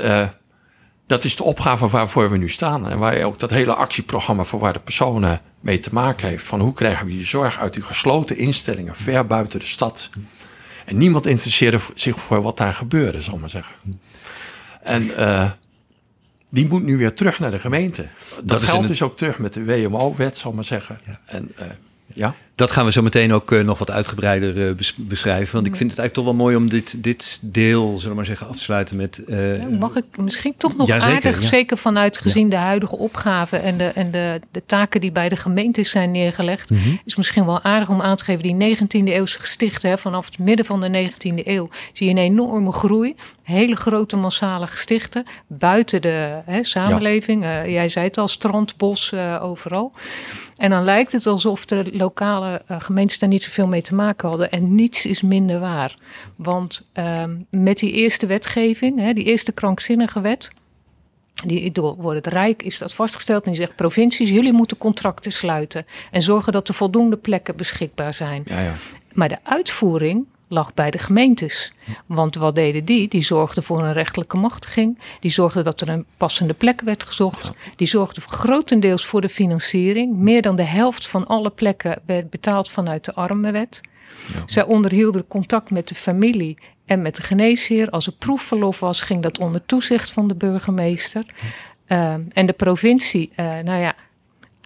[1.07, 2.89] dat is de opgave waarvoor we nu staan.
[2.89, 6.45] En waar je ook dat hele actieprogramma voor waar de personen mee te maken heeft.
[6.45, 10.09] Van hoe krijgen we die zorg uit die gesloten instellingen ver buiten de stad.
[10.85, 13.75] En niemand interesseerde zich voor wat daar gebeurde, zal ik maar zeggen.
[14.81, 15.51] En uh,
[16.49, 18.07] die moet nu weer terug naar de gemeente.
[18.35, 20.99] Dat, dat geldt dus ook terug met de WMO-wet, zal ik maar zeggen.
[21.05, 21.19] Ja.
[21.25, 21.65] En uh,
[22.13, 22.35] ja.
[22.55, 25.53] Dat gaan we zo meteen ook uh, nog wat uitgebreider uh, beschrijven.
[25.53, 28.25] Want ik vind het eigenlijk toch wel mooi om dit, dit deel, zullen we maar
[28.25, 29.23] zeggen, af te sluiten met.
[29.27, 31.47] Uh, ja, mag ik misschien toch nog aardig, ja.
[31.47, 35.35] zeker vanuit gezien de huidige opgave en, de, en de, de taken die bij de
[35.35, 36.99] gemeentes zijn neergelegd, mm -hmm.
[37.05, 38.43] is misschien wel aardig om aan te geven.
[38.43, 42.17] Die 19e eeuwse gestichten, hè, vanaf het midden van de 19e eeuw, zie je een
[42.17, 43.15] enorme groei.
[43.43, 47.43] Hele grote massale gestichten buiten de hè, samenleving.
[47.65, 49.91] jij zei het al, strand, bos, overal.
[50.55, 54.29] En dan lijkt het alsof de lokale uh, gemeentes daar niet zoveel mee te maken
[54.29, 54.51] hadden.
[54.51, 55.93] En niets is minder waar.
[56.35, 60.51] Want uh, met die eerste wetgeving, hè, die eerste krankzinnige wet.
[61.45, 63.43] Die, door het Rijk is dat vastgesteld.
[63.43, 65.85] En die zegt: provincies, jullie moeten contracten sluiten.
[66.11, 68.43] En zorgen dat er voldoende plekken beschikbaar zijn.
[68.45, 68.73] Ja, ja.
[69.13, 71.73] Maar de uitvoering lag bij de gemeentes.
[72.05, 73.07] Want wat deden die?
[73.07, 74.99] Die zorgden voor een rechtelijke machtiging.
[75.19, 77.51] Die zorgden dat er een passende plek werd gezocht.
[77.75, 80.17] Die zorgden grotendeels voor de financiering.
[80.17, 83.81] Meer dan de helft van alle plekken werd betaald vanuit de armenwet.
[84.33, 84.43] Ja.
[84.45, 87.89] Zij onderhielden contact met de familie en met de geneesheer.
[87.89, 91.25] Als er proefverlof was, ging dat onder toezicht van de burgemeester.
[91.87, 93.95] Uh, en de provincie, uh, nou ja,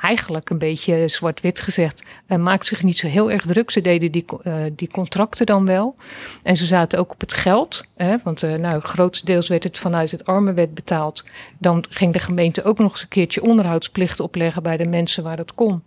[0.01, 3.71] eigenlijk een beetje zwart-wit gezegd, uh, maakt zich niet zo heel erg druk.
[3.71, 5.95] Ze deden die, uh, die contracten dan wel.
[6.43, 7.85] En ze zaten ook op het geld.
[7.95, 11.23] Hè, want uh, nou, grotendeels werd het vanuit het armenwet betaald.
[11.59, 15.37] Dan ging de gemeente ook nog eens een keertje onderhoudsplicht opleggen bij de mensen waar
[15.37, 15.83] dat kon.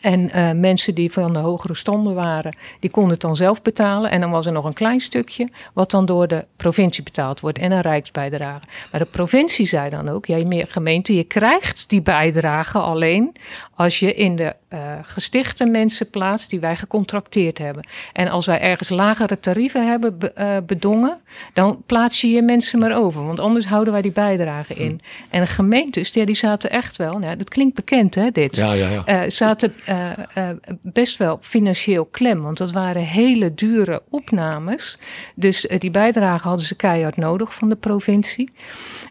[0.00, 4.10] En uh, mensen die van de hogere standen waren, die konden het dan zelf betalen.
[4.10, 7.58] En dan was er nog een klein stukje wat dan door de provincie betaald wordt
[7.58, 8.64] en een rijksbijdrage.
[8.90, 13.36] Maar de provincie zei dan ook, ja, meer gemeente, je krijgt die bijdrage alleen
[13.74, 17.86] als je in de uh, gestichte mensen plaatst die wij gecontracteerd hebben.
[18.12, 21.20] En als wij ergens lagere tarieven hebben be, uh, bedongen,
[21.52, 23.26] dan plaats je je mensen maar over.
[23.26, 25.00] Want anders houden wij die bijdrage in.
[25.02, 25.34] Hm.
[25.34, 28.56] En de gemeentes, ja, die zaten echt wel, nou, dat klinkt bekend hè, dit.
[28.56, 29.30] Ja, ja, ja.
[29.30, 30.48] zaten uh,
[30.82, 32.42] best wel financieel klem.
[32.42, 34.98] Want dat waren hele dure opnames.
[35.34, 38.50] Dus uh, die bijdrage hadden ze keihard nodig van de provincie.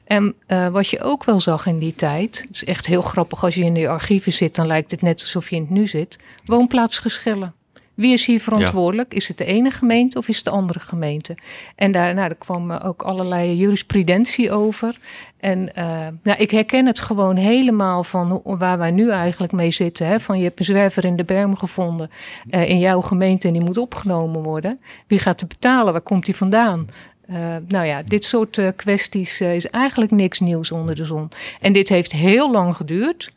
[0.06, 0.36] En
[0.72, 3.64] wat je ook wel zag in die tijd, het is echt heel grappig als je
[3.64, 6.18] in de archieven zit, dan lijkt het net alsof je in het nu zit.
[6.44, 7.54] Woonplaatsgeschillen.
[7.96, 9.12] Wie is hier verantwoordelijk?
[9.12, 9.18] Ja.
[9.18, 11.38] Is het de ene gemeente of is het de andere gemeente?
[11.76, 14.98] En daar, nou, kwam ook allerlei jurisprudentie over.
[15.40, 20.08] En uh, nou, ik herken het gewoon helemaal van waar wij nu eigenlijk mee zitten.
[20.08, 20.20] Hè?
[20.20, 22.10] Van je hebt een zwerver in de berm gevonden
[22.50, 24.80] uh, in jouw gemeente en die moet opgenomen worden.
[25.08, 25.94] Wie gaat er betalen?
[25.94, 26.88] Waar komt die vandaan?
[27.30, 31.30] Uh, nou ja, dit soort kwesties is eigenlijk niks nieuws onder de zon.
[31.62, 33.32] En dit heeft heel lang geduurd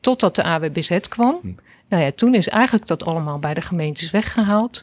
[0.00, 1.56] totdat de AWBZ kwam.
[1.88, 4.80] Nou ja, toen is eigenlijk dat allemaal bij de gemeentes weggehaald.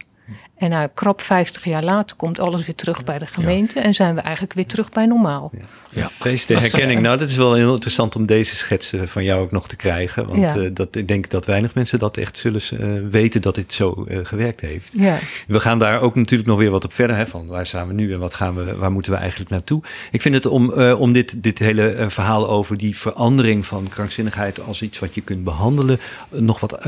[0.58, 4.15] En nou, krap 50 jaar later komt alles weer terug bij de gemeente en zijn
[4.15, 5.52] we eigenlijk weer terug bij normaal.
[5.54, 5.65] Ja.
[5.96, 6.08] Ja.
[6.10, 7.02] Feest de herkenning.
[7.02, 10.26] Nou, dat is wel heel interessant om deze schetsen van jou ook nog te krijgen.
[10.26, 10.56] Want ja.
[10.56, 14.06] uh, dat, ik denk dat weinig mensen dat echt zullen uh, weten dat dit zo
[14.08, 14.94] uh, gewerkt heeft.
[14.98, 15.18] Ja.
[15.48, 17.15] We gaan daar ook natuurlijk nog weer wat op verder.
[17.15, 19.82] Hè, van waar staan we nu en wat gaan we, waar moeten we eigenlijk naartoe?
[20.12, 24.82] Ik vind het om, om dit, dit hele verhaal over die verandering van krankzinnigheid als
[24.82, 26.88] iets wat je kunt behandelen, nog wat,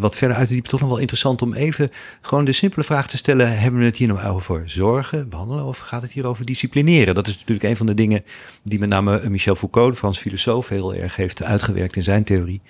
[0.00, 0.70] wat verder uit te diepen.
[0.70, 3.96] Toch nog wel interessant om even gewoon de simpele vraag te stellen: hebben we het
[3.96, 7.14] hier nou over zorgen, behandelen of gaat het hier over disciplineren?
[7.14, 8.24] Dat is natuurlijk een van de dingen
[8.62, 12.60] die met name Michel Foucault, de Frans filosoof, heel erg heeft uitgewerkt in zijn theorie.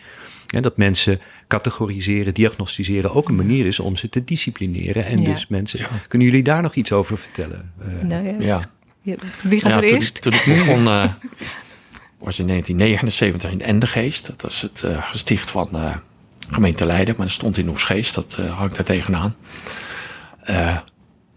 [0.46, 5.04] Ja, dat mensen categoriseren, diagnosticeren ook een manier is om ze te disciplineren.
[5.04, 5.30] En ja.
[5.32, 5.78] dus mensen.
[5.78, 5.88] Ja.
[6.08, 7.72] Kunnen jullie daar nog iets over vertellen?
[7.80, 8.70] Uh, nou ja.
[9.42, 10.22] Wie gaat er toen, eerst?
[10.22, 11.04] Toen ik begon, uh,
[12.18, 14.26] was in 1979 in Endegeest.
[14.26, 15.96] Dat was het uh, gesticht van uh,
[16.50, 18.14] gemeente Leiden, maar dat stond in Oesgeest.
[18.14, 19.34] Dat hangt daar tegenaan.
[20.50, 20.78] Uh,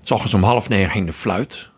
[0.01, 1.69] s om half negen ging de fluit.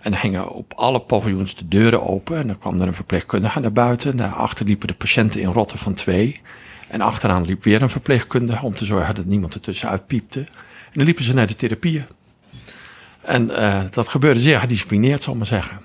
[0.00, 2.36] En dan gingen op alle paviljoens de deuren open.
[2.36, 4.16] En dan kwam er een verpleegkundige naar buiten.
[4.16, 6.40] Daarachter liepen de patiënten in rotten van twee.
[6.88, 10.40] En achteraan liep weer een verpleegkundige om te zorgen dat niemand er tussenuit piepte.
[10.40, 12.06] En dan liepen ze naar de therapieën.
[13.20, 15.78] En uh, dat gebeurde zeer gedisciplineerd, zal ik maar zeggen.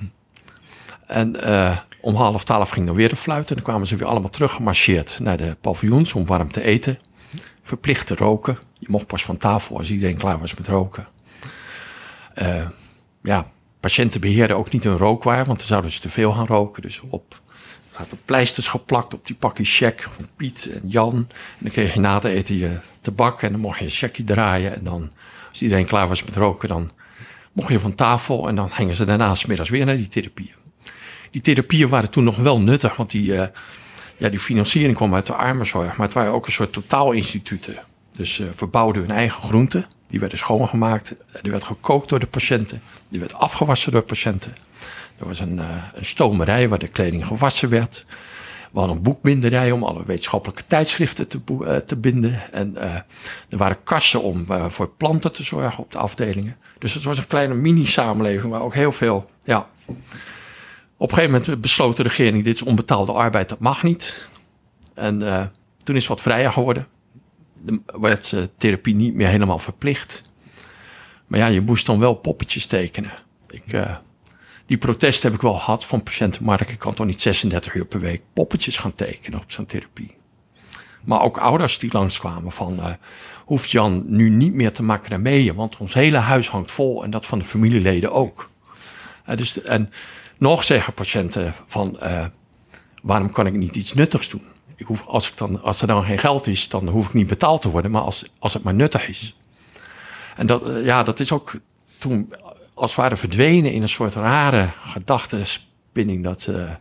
[1.08, 3.50] En uh, om half twaalf ging dan weer de fluit.
[3.50, 7.00] En dan kwamen ze weer allemaal teruggemarcheerd naar de paviljoens om warm te eten.
[7.69, 8.58] Verplicht te roken.
[8.79, 11.08] Je mocht pas van tafel als iedereen klaar was met roken.
[12.36, 12.67] Uh,
[13.23, 16.82] ja, patiënten beheerden ook niet hun rookwaar, want dan zouden ze te veel gaan roken.
[16.82, 17.39] Dus op
[17.91, 21.13] hadden pleisters geplakt op die pakjes check van Piet en Jan.
[21.13, 21.27] En
[21.60, 24.75] dan kreeg je na het eten je tabak en dan mocht je een checkje draaien.
[24.75, 25.12] En dan,
[25.49, 26.91] als iedereen klaar was met roken, dan
[27.51, 28.47] mocht je van tafel.
[28.47, 30.53] En dan gingen ze daarna smiddags weer naar die therapieën.
[31.32, 33.45] Die therapieën waren toen nog wel nuttig, want die, uh,
[34.19, 35.97] ja, die financiering kwam uit de armenzorg.
[35.97, 37.75] Maar het waren ook een soort totaalinstituten.
[38.12, 39.86] Dus uh, verbouwden hun eigen groenten.
[40.08, 41.15] Die werden schoongemaakt.
[41.41, 42.82] Die werd gekookt door de patiënten.
[43.10, 44.55] Die werd afgewassen door patiënten.
[45.19, 48.05] Er was een, uh, een stomerij waar de kleding gewassen werd.
[48.71, 51.39] We hadden een boekbinderij om alle wetenschappelijke tijdschriften te,
[51.86, 52.51] te binden.
[52.51, 52.77] En
[53.49, 56.58] er waren kassen om voor planten te zorgen op de afdelingen.
[56.79, 59.29] Dus het was een kleine mini-samenleving waar ook heel veel.
[59.43, 59.69] Ja.
[61.00, 64.28] Op een gegeven moment besloot de regering: dit is onbetaalde arbeid, dat mag niet.
[64.94, 65.52] En
[65.84, 66.88] toen is wat vrijer geworden
[67.86, 70.30] werd therapie niet meer helemaal verplicht.
[71.28, 73.12] Maar ja, je moest dan wel poppetjes tekenen.
[73.48, 73.96] Ik, uh,
[74.66, 76.44] die protest heb ik wel gehad van patiënten.
[76.44, 80.14] Maar ik kan toch niet 36 uur per week poppetjes gaan tekenen op zo'n therapie.
[81.04, 82.80] Maar ook ouders die langskwamen van...
[82.80, 82.88] Uh,
[83.46, 85.56] hoeft Jan nu niet meer te macrameën...
[85.56, 88.50] want ons hele huis hangt vol en dat van de familieleden ook.
[89.30, 89.92] Uh, dus, en
[90.39, 91.99] nog zeggen patiënten van...
[93.02, 94.47] waarom kan ik niet iets nuttigs doen?
[94.80, 97.28] ik hoef, als, ik dan, als er dan geen geld is, dan hoef ik niet
[97.28, 99.36] betaald te worden, maar als, als het maar nuttig is.
[100.36, 101.60] En dat, ja, dat is ook
[101.97, 102.34] toen
[102.73, 106.71] als het ware verdwenen in een soort rare gedachtenspinning dat, uh,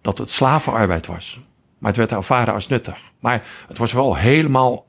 [0.00, 1.40] dat het slavenarbeid was.
[1.78, 2.96] Maar het werd ervaren als nuttig.
[3.20, 4.86] Maar het was wel helemaal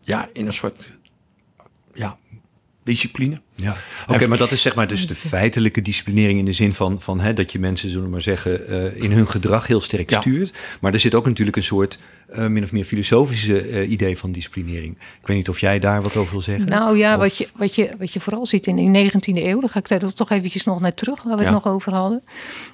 [0.00, 0.92] ja, in een soort
[1.94, 2.16] ja,
[2.88, 3.40] discipline.
[3.54, 6.72] Ja, oké, okay, maar dat is zeg maar dus de feitelijke disciplinering in de zin
[6.72, 9.80] van, van hè, dat je mensen, zullen we maar zeggen, uh, in hun gedrag heel
[9.80, 10.20] sterk ja.
[10.20, 10.52] stuurt.
[10.80, 11.98] Maar er zit ook natuurlijk een soort
[12.30, 14.94] uh, min of meer filosofische uh, idee van disciplinering.
[15.20, 16.66] Ik weet niet of jij daar wat over wil zeggen.
[16.66, 17.20] Nou ja, of...
[17.20, 19.88] wat, je, wat, je, wat je vooral ziet in de 19e eeuw, dan ga ik
[19.88, 21.52] daar toch eventjes nog naar terug, waar we ja.
[21.52, 22.22] het nog over hadden,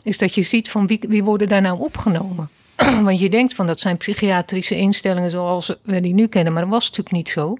[0.03, 2.49] is dat je ziet van wie, wie worden daar nou opgenomen.
[3.05, 6.71] Want je denkt van dat zijn psychiatrische instellingen zoals we die nu kennen, maar dat
[6.71, 7.57] was natuurlijk niet zo.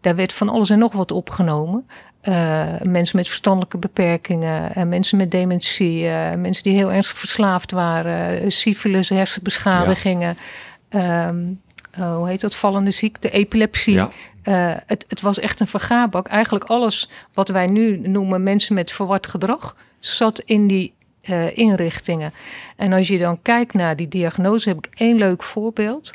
[0.00, 1.86] Daar werd van alles en nog wat opgenomen.
[2.22, 7.70] Uh, mensen met verstandelijke beperkingen, en mensen met dementie, uh, mensen die heel ernstig verslaafd
[7.70, 10.36] waren, syfilis, hersenbeschadigingen.
[10.90, 11.28] Ja.
[11.28, 11.60] Um,
[11.98, 12.54] uh, hoe heet dat?
[12.54, 13.94] Vallende ziekte, epilepsie.
[13.94, 14.10] Ja.
[14.86, 16.26] het, het was echt een vergaarbak.
[16.26, 20.94] Eigenlijk alles wat wij nu noemen mensen met verward gedrag, zat in die
[21.30, 22.32] uh, inrichtingen.
[22.76, 26.12] En als je dan kijkt naar die diagnose, heb ik één leuk voorbeeld.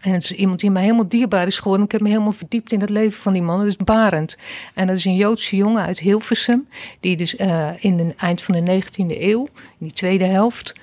[0.00, 1.84] En het is iemand die me helemaal dierbaar is geworden.
[1.84, 3.58] Ik heb me helemaal verdiept in het leven van die man.
[3.58, 4.36] Dat is Barend.
[4.74, 6.68] En dat is een Joodse jongen uit Hilversum.
[7.00, 10.74] Die dus uh, in het eind van de 19e eeuw, in die tweede helft,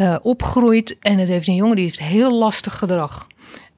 [0.00, 0.98] uh, opgroeit.
[0.98, 3.26] En het heeft een jongen die heeft heel lastig gedrag.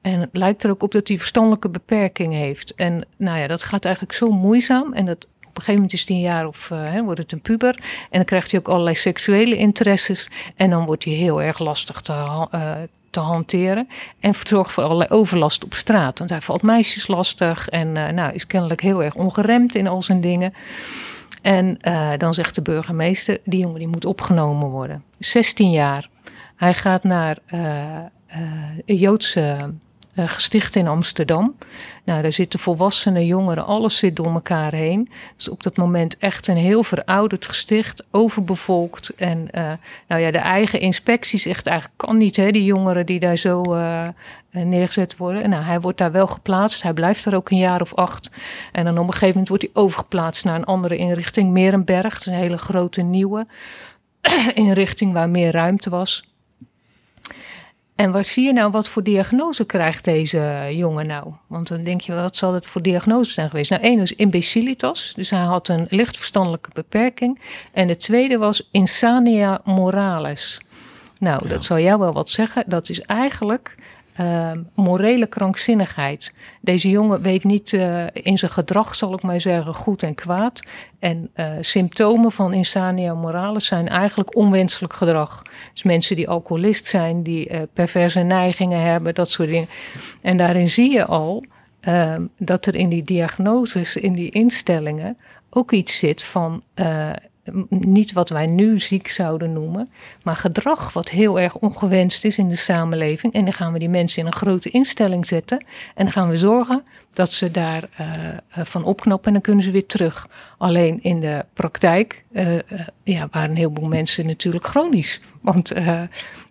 [0.01, 2.75] En het lijkt er ook op dat hij verstandelijke beperkingen heeft.
[2.75, 4.93] En nou ja, dat gaat eigenlijk zo moeizaam.
[4.93, 7.75] En dat een gegeven moment is hij een jaar of uh, wordt het een puber.
[7.83, 10.29] En dan krijgt hij ook allerlei seksuele interesses.
[10.55, 12.71] En dan wordt hij heel erg lastig te, uh,
[13.09, 13.87] te hanteren.
[14.19, 16.19] En zorgt voor allerlei overlast op straat.
[16.19, 17.69] Want hij valt meisjes lastig.
[17.69, 20.53] En uh, nou, is kennelijk heel erg ongeremd in al zijn dingen.
[21.41, 21.77] En
[22.17, 25.03] dan zegt de burgemeester: die jongen die moet opgenomen worden.
[25.17, 26.09] 16 jaar.
[26.55, 27.37] Hij gaat naar
[28.85, 29.73] een Joodse
[30.17, 31.55] uh, gesticht in Amsterdam.
[32.03, 35.09] Nou, daar zitten volwassenen, jongeren, alles zit door elkaar heen.
[35.35, 39.15] Dus op dat moment echt een heel verouderd gesticht, overbevolkt.
[39.15, 39.71] En uh,
[40.07, 43.75] nou ja, de eigen inspectie zegt eigenlijk kan niet, hè, die jongeren die daar zo
[43.75, 44.07] uh,
[44.51, 45.49] neergezet worden.
[45.49, 46.81] Nou, hij wordt daar wel geplaatst.
[46.81, 48.31] Hij blijft daar ook een jaar of acht.
[48.71, 52.25] En dan op een gegeven moment wordt hij overgeplaatst naar een andere inrichting, Merenberg.
[52.25, 53.47] Een hele grote nieuwe
[54.53, 56.23] inrichting waar meer ruimte was.
[57.97, 61.33] En wat zie je nou, wat voor diagnose krijgt deze jongen nou?
[61.47, 63.69] Want dan denk je, wat zal het voor diagnose zijn geweest?
[63.69, 67.39] Nou, één is imbecilitas, dus hij had een licht verstandelijke beperking.
[67.71, 70.61] En de tweede was insania moralis.
[71.19, 72.63] Nou, dat zal jou wel wat zeggen.
[72.67, 73.75] Dat is eigenlijk
[74.21, 76.33] uh, morele krankzinnigheid.
[76.61, 80.63] Deze jongen weet niet uh, in zijn gedrag, zal ik maar zeggen, goed en kwaad.
[80.99, 85.41] En uh, symptomen van insania moralis zijn eigenlijk onwenselijk gedrag.
[85.73, 89.69] Dus mensen die alcoholist zijn, die uh, perverse neigingen hebben, dat soort dingen.
[90.21, 91.43] En daarin zie je al
[91.79, 95.17] ehm, dat er in die diagnoses, in die instellingen,
[95.49, 96.63] ook iets zit van
[97.69, 99.89] niet wat wij nu ziek zouden noemen,
[100.23, 103.33] maar gedrag wat heel erg ongewenst is in de samenleving.
[103.33, 106.37] En dan gaan we die mensen in een grote instelling zetten en dan gaan we
[106.37, 106.83] zorgen
[107.13, 108.07] dat ze daar uh,
[108.65, 110.27] van opknappen en dan kunnen ze weer terug.
[110.57, 112.59] Alleen in de praktijk uh,
[113.03, 115.21] ja, waren een heleboel mensen natuurlijk chronisch.
[115.41, 115.73] Want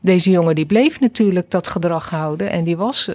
[0.01, 3.11] deze jongen die bleef natuurlijk dat gedrag houden en die was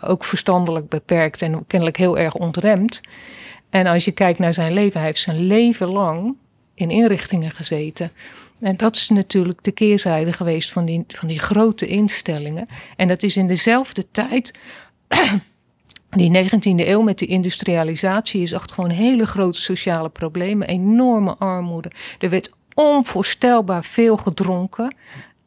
[0.00, 3.00] ook verstandelijk beperkt en kennelijk heel erg ontremd.
[3.70, 6.36] En als je kijkt naar zijn leven, hij heeft zijn leven lang
[6.76, 8.12] in inrichtingen gezeten.
[8.60, 12.68] En dat is natuurlijk de keerzijde geweest van die, van die grote instellingen.
[12.96, 14.50] En dat is in dezelfde tijd.
[16.10, 21.90] Die 19e eeuw met de industrialisatie is echt gewoon hele grote sociale problemen, enorme armoede.
[22.18, 24.94] Er werd onvoorstelbaar veel gedronken.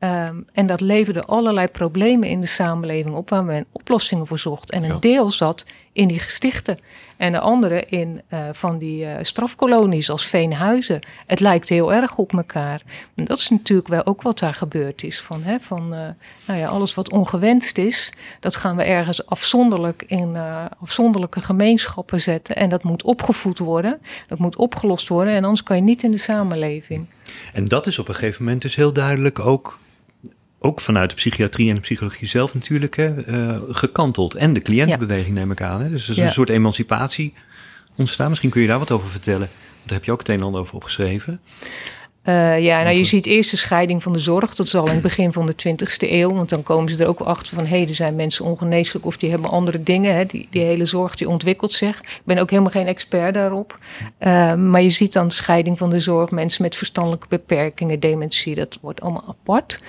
[0.03, 4.71] Um, en dat leverde allerlei problemen in de samenleving op waar men oplossingen voor zocht.
[4.71, 6.77] En een deel zat in die gestichten.
[7.17, 10.99] En de andere in uh, van die uh, strafkolonies als Veenhuizen.
[11.27, 12.81] Het lijkt heel erg op elkaar.
[13.15, 15.21] En dat is natuurlijk wel ook wat daar gebeurd is.
[15.21, 15.99] Van, hè, van uh,
[16.45, 20.37] nou ja, alles wat ongewenst is, dat gaan we ergens afzonderlijk in
[20.81, 22.55] afzonderlijke gemeenschappen zetten.
[22.55, 24.01] En dat moet opgevoed worden.
[24.27, 25.33] Dat moet opgelost worden.
[25.33, 27.05] En anders kan je niet in de samenleving.
[27.53, 29.79] En dat is op een gegeven moment dus heel duidelijk ook
[30.59, 34.35] ook vanuit de psychiatrie en de psychologie zelf natuurlijk hè, uh, gekanteld.
[34.35, 35.81] En de cliëntenbeweging neem ik aan.
[35.81, 35.89] Hè.
[35.89, 37.33] Dus er is een soort emancipatie
[37.95, 38.29] ontstaan.
[38.29, 39.49] Misschien kun je daar wat over vertellen.
[39.49, 41.41] Want daar heb je ook het een en ander over opgeschreven.
[42.23, 44.55] Uh, ja, nou je ziet eerst de scheiding van de zorg.
[44.55, 46.33] Dat is al in het begin van de 20e eeuw.
[46.33, 47.65] Want dan komen ze er ook achter van...
[47.65, 50.15] hé, hey, er zijn mensen ongeneeslijk of die hebben andere dingen.
[50.15, 50.25] Hè.
[50.25, 51.99] Die, die hele zorg die ontwikkelt zich.
[51.99, 53.77] Ik ben ook helemaal geen expert daarop.
[54.19, 56.31] Uh, maar je ziet dan de scheiding van de zorg.
[56.31, 58.55] Mensen met verstandelijke beperkingen, dementie.
[58.55, 59.79] Dat wordt allemaal apart.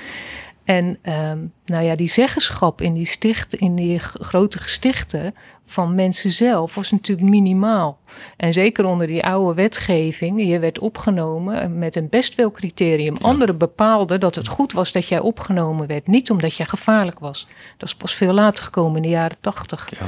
[0.64, 5.34] En um, nou ja, die zeggenschap in die, stichten, in die grote gestichten
[5.66, 7.98] van mensen zelf was natuurlijk minimaal.
[8.36, 13.16] En zeker onder die oude wetgeving, je werd opgenomen met een best wel criterium.
[13.16, 17.46] Anderen bepaalden dat het goed was dat jij opgenomen werd, niet omdat jij gevaarlijk was.
[17.76, 19.90] Dat is pas veel later gekomen in de jaren tachtig.
[19.98, 20.06] Ja.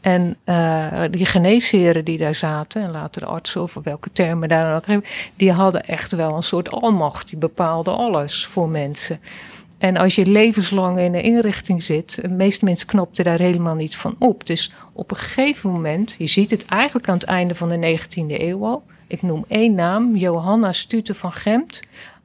[0.00, 4.82] En uh, die geneesheren die daar zaten, en later de artsen of welke termen daar
[4.84, 5.04] dan ook
[5.36, 7.28] die hadden echt wel een soort almacht.
[7.28, 9.20] Die bepaalden alles voor mensen.
[9.82, 13.96] En als je levenslang in een inrichting zit, de meeste mensen knopten daar helemaal niet
[13.96, 14.46] van op.
[14.46, 18.40] Dus op een gegeven moment, je ziet het eigenlijk aan het einde van de 19e
[18.40, 18.82] eeuw al.
[19.06, 21.80] Ik noem één naam, Johanna Stute van Gemt.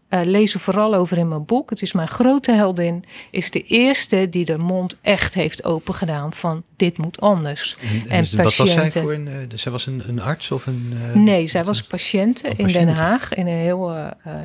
[0.09, 1.69] Uh, lees er vooral over in mijn boek.
[1.69, 3.03] Het is mijn grote heldin.
[3.31, 7.77] Is de eerste die de mond echt heeft opengedaan van dit moet anders.
[7.81, 10.65] En, en, patiënten, wat was zij voor een, uh, zij was een, een arts of
[10.65, 10.93] een...
[10.93, 13.33] Uh, nee, zij was patiënt in Den Haag.
[13.33, 13.89] In een heel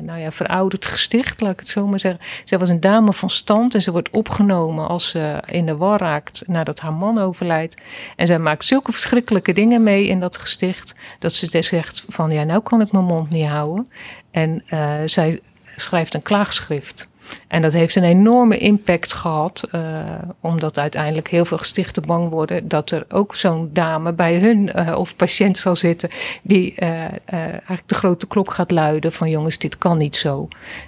[0.01, 2.21] nou ja, verouderd gesticht, laat ik het zo maar zeggen.
[2.43, 5.99] Zij was een dame van stand en ze wordt opgenomen als ze in de war
[5.99, 7.81] raakt nadat haar man overlijdt.
[8.15, 10.95] En zij maakt zulke verschrikkelijke dingen mee in dat gesticht.
[11.19, 13.87] Dat ze zegt van ja, nou kan ik mijn mond niet houden.
[14.33, 14.63] En
[15.05, 15.39] zij
[15.75, 17.07] schrijft een klaagschrift.
[17.47, 20.01] En dat heeft een enorme impact gehad, uh,
[20.39, 24.97] omdat uiteindelijk heel veel gestichten bang worden dat er ook zo'n dame bij hun uh,
[24.97, 26.09] of patiënt zal zitten
[26.41, 26.89] die uh,
[27.29, 30.47] eigenlijk de grote klok gaat luiden van jongens, dit kan niet zo.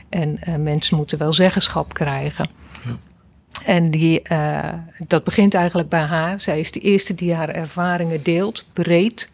[0.10, 2.50] En mensen moeten wel zeggenschap krijgen.
[2.86, 2.98] Ja.
[3.66, 4.22] En die,
[5.08, 6.42] dat begint eigenlijk bij haar.
[6.42, 9.32] Zij is de eerste die haar ervaringen deelt, breed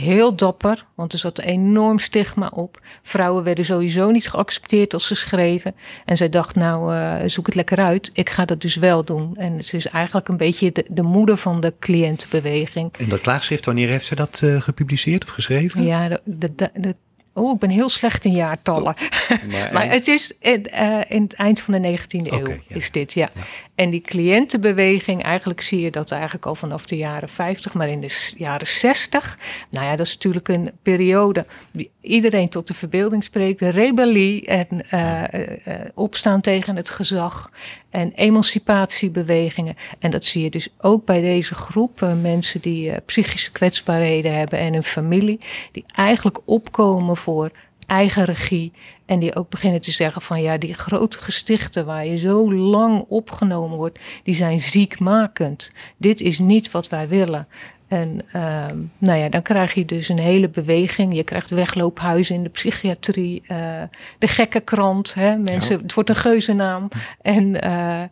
[0.00, 2.80] heel dapper, want er zat een enorm stigma op.
[3.02, 5.74] Vrouwen werden sowieso niet geaccepteerd als ze schreven.
[6.04, 8.10] En zij dacht, nou, uh, zoek het lekker uit.
[8.12, 9.36] Ik ga dat dus wel doen.
[9.36, 12.92] En ze is eigenlijk een beetje de, de moeder van de cliëntenbeweging.
[12.98, 15.82] En dat klaagschrift, wanneer heeft ze dat uh, gepubliceerd of geschreven?
[15.82, 16.94] Ja, de,
[17.34, 18.94] Oh, ik ben heel slecht in jaartallen.
[19.30, 23.12] Oh, maar, het is in, uh, in, het eind van de 19e eeuw is dit,
[23.12, 23.30] ja.
[23.74, 28.00] En die cliëntenbeweging, eigenlijk zie je dat eigenlijk al vanaf de jaren 50, maar in
[28.00, 29.38] de jaren 60.
[29.70, 33.58] Nou ja, dat is natuurlijk een periode die iedereen tot de verbeelding spreekt.
[33.58, 37.50] De rebellie en uh, uh, opstaan tegen het gezag
[37.90, 39.76] en emancipatiebewegingen.
[39.98, 44.72] En dat zie je dus ook bij deze groep mensen die psychische kwetsbaarheden hebben en
[44.72, 45.40] hun familie,
[45.72, 47.50] die eigenlijk opkomen voor
[47.86, 48.72] eigen regie.
[49.06, 53.04] En die ook beginnen te zeggen van ja, die grote gestichten waar je zo lang
[53.08, 55.72] opgenomen wordt, die zijn ziekmakend.
[55.96, 57.46] Dit is niet wat wij willen.
[57.88, 58.66] En uh,
[58.98, 61.14] nou ja, dan krijg je dus een hele beweging.
[61.16, 63.82] Je krijgt wegloophuizen in de psychiatrie, uh,
[64.18, 65.14] de gekke krant.
[65.14, 65.36] Hè?
[65.36, 66.88] Mensen, Het wordt een geuzennaam.
[67.22, 68.02] En, uh,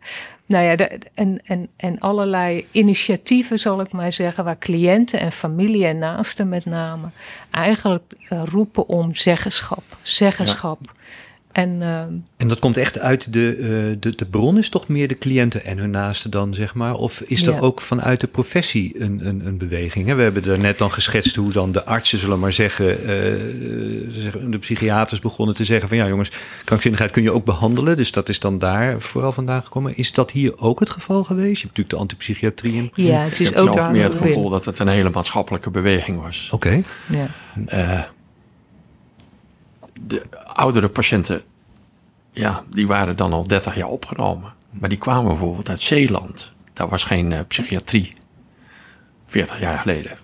[0.53, 5.31] nou ja, de, en, en, en allerlei initiatieven, zal ik maar zeggen, waar cliënten en
[5.31, 7.07] familie en naasten met name
[7.51, 9.83] eigenlijk uh, roepen om zeggenschap.
[10.01, 10.79] Zeggenschap.
[10.81, 10.91] Ja.
[11.53, 11.99] En, uh,
[12.37, 15.63] en dat komt echt uit de, uh, de, de bron, is toch meer de cliënten
[15.63, 16.93] en hun naasten dan, zeg maar?
[16.93, 20.07] Of is er ook vanuit de professie een, een, een beweging?
[20.07, 20.15] Hè?
[20.15, 23.07] We hebben er net dan geschetst hoe dan de artsen, zullen maar zeggen, uh,
[24.51, 26.31] de psychiaters begonnen te zeggen van ja jongens,
[26.63, 27.97] krankzinnigheid kun je ook behandelen.
[27.97, 29.97] Dus dat is dan daar vooral vandaan gekomen.
[29.97, 31.61] Is dat hier ook het geval geweest?
[31.61, 32.91] Je hebt natuurlijk de antipsychiatrie in.
[32.93, 36.21] Ja, het is ik ook zelf meer het gevoel dat het een hele maatschappelijke beweging
[36.21, 36.49] was.
[36.51, 36.67] Oké.
[36.67, 36.83] Okay.
[37.09, 38.11] Ja
[39.93, 41.43] de oudere patiënten,
[42.31, 44.53] ja, die waren dan al 30 jaar opgenomen.
[44.69, 46.51] Maar die kwamen bijvoorbeeld uit Zeeland.
[46.73, 48.13] Daar was geen uh, psychiatrie.
[49.25, 50.17] 40 jaar geleden.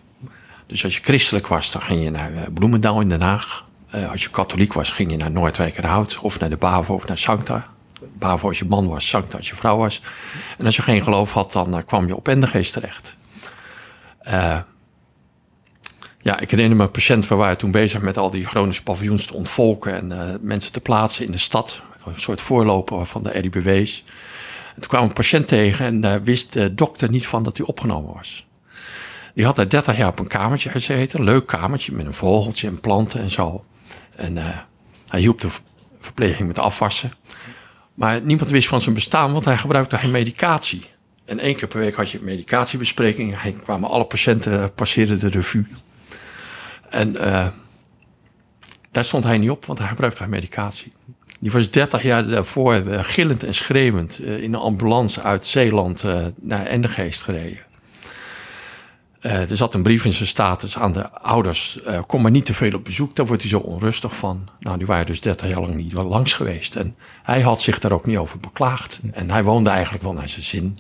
[0.66, 3.66] Dus als je christelijk was, dan ging je naar uh, Bloemendaal in Den Haag.
[3.96, 7.18] Uh, als je katholiek was, ging je naar Noordwijkerhout of naar de BAVO of naar
[7.18, 7.64] Sancta.
[8.18, 10.02] BAVO als je man was, Sancta als je vrouw was.
[10.58, 13.18] En als je geen geloof had, dan kwam je op Endegeest terecht.
[16.22, 19.26] Ja, ik herinner me een patiënt, we waren toen bezig met al die chronische paviljoens
[19.26, 21.82] te ontvolken en uh, mensen te plaatsen in de stad.
[22.06, 24.04] Een soort voorloper van de RIBW's.
[24.76, 27.66] En toen kwam een patiënt tegen en uh, wist de dokter niet van dat hij
[27.66, 28.48] opgenomen was.
[29.34, 32.68] Die had daar 30 jaar op een kamertje gezeten, een leuk kamertje met een vogeltje
[32.68, 33.64] en planten en zo.
[34.16, 34.58] En uh,
[35.08, 35.50] hij hielp de
[36.00, 37.12] verpleging met afwassen.
[37.94, 40.84] Maar niemand wist van zijn bestaan, want hij gebruikte geen medicatie.
[41.26, 43.42] En één keer per week had je medicatiebespreking.
[43.42, 45.68] Hij kwamen alle patiënten, passeerden de revue.
[46.90, 47.48] En uh,
[48.92, 50.92] daar stond hij niet op, want hij gebruikte haar medicatie.
[51.40, 56.04] Die was 30 jaar daarvoor uh, gillend en schreeuwend uh, in een ambulance uit Zeeland
[56.36, 57.64] naar Endegeest gereden.
[59.20, 62.72] er zat een brief in zijn status aan de ouders: kom maar niet te veel
[62.72, 64.50] op bezoek, daar wordt hij zo onrustig van.
[64.60, 66.76] Nou, die waren dus 30 jaar lang niet langs geweest.
[66.76, 69.00] En hij had zich daar ook niet over beklaagd.
[69.12, 70.78] En hij woonde eigenlijk wel naar zijn zin.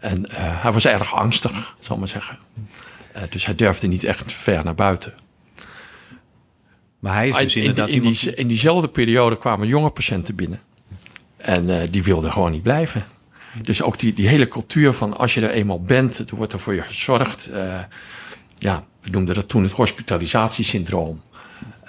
[0.00, 2.38] En hij was erg angstig, zal ik maar zeggen.
[3.16, 5.14] Uh, dus hij durfde niet echt ver naar buiten.
[6.98, 7.88] Maar hij is dus in, inderdaad...
[7.88, 10.60] In, die, in diezelfde periode kwamen jonge patiënten binnen.
[11.36, 13.04] En uh, die wilden gewoon niet blijven.
[13.62, 16.58] Dus ook die, die hele cultuur van als je er eenmaal bent, er wordt er
[16.58, 17.50] voor je gezorgd.
[17.52, 17.78] Uh,
[18.58, 21.22] ja, we noemden dat toen het hospitalisatiesyndroom.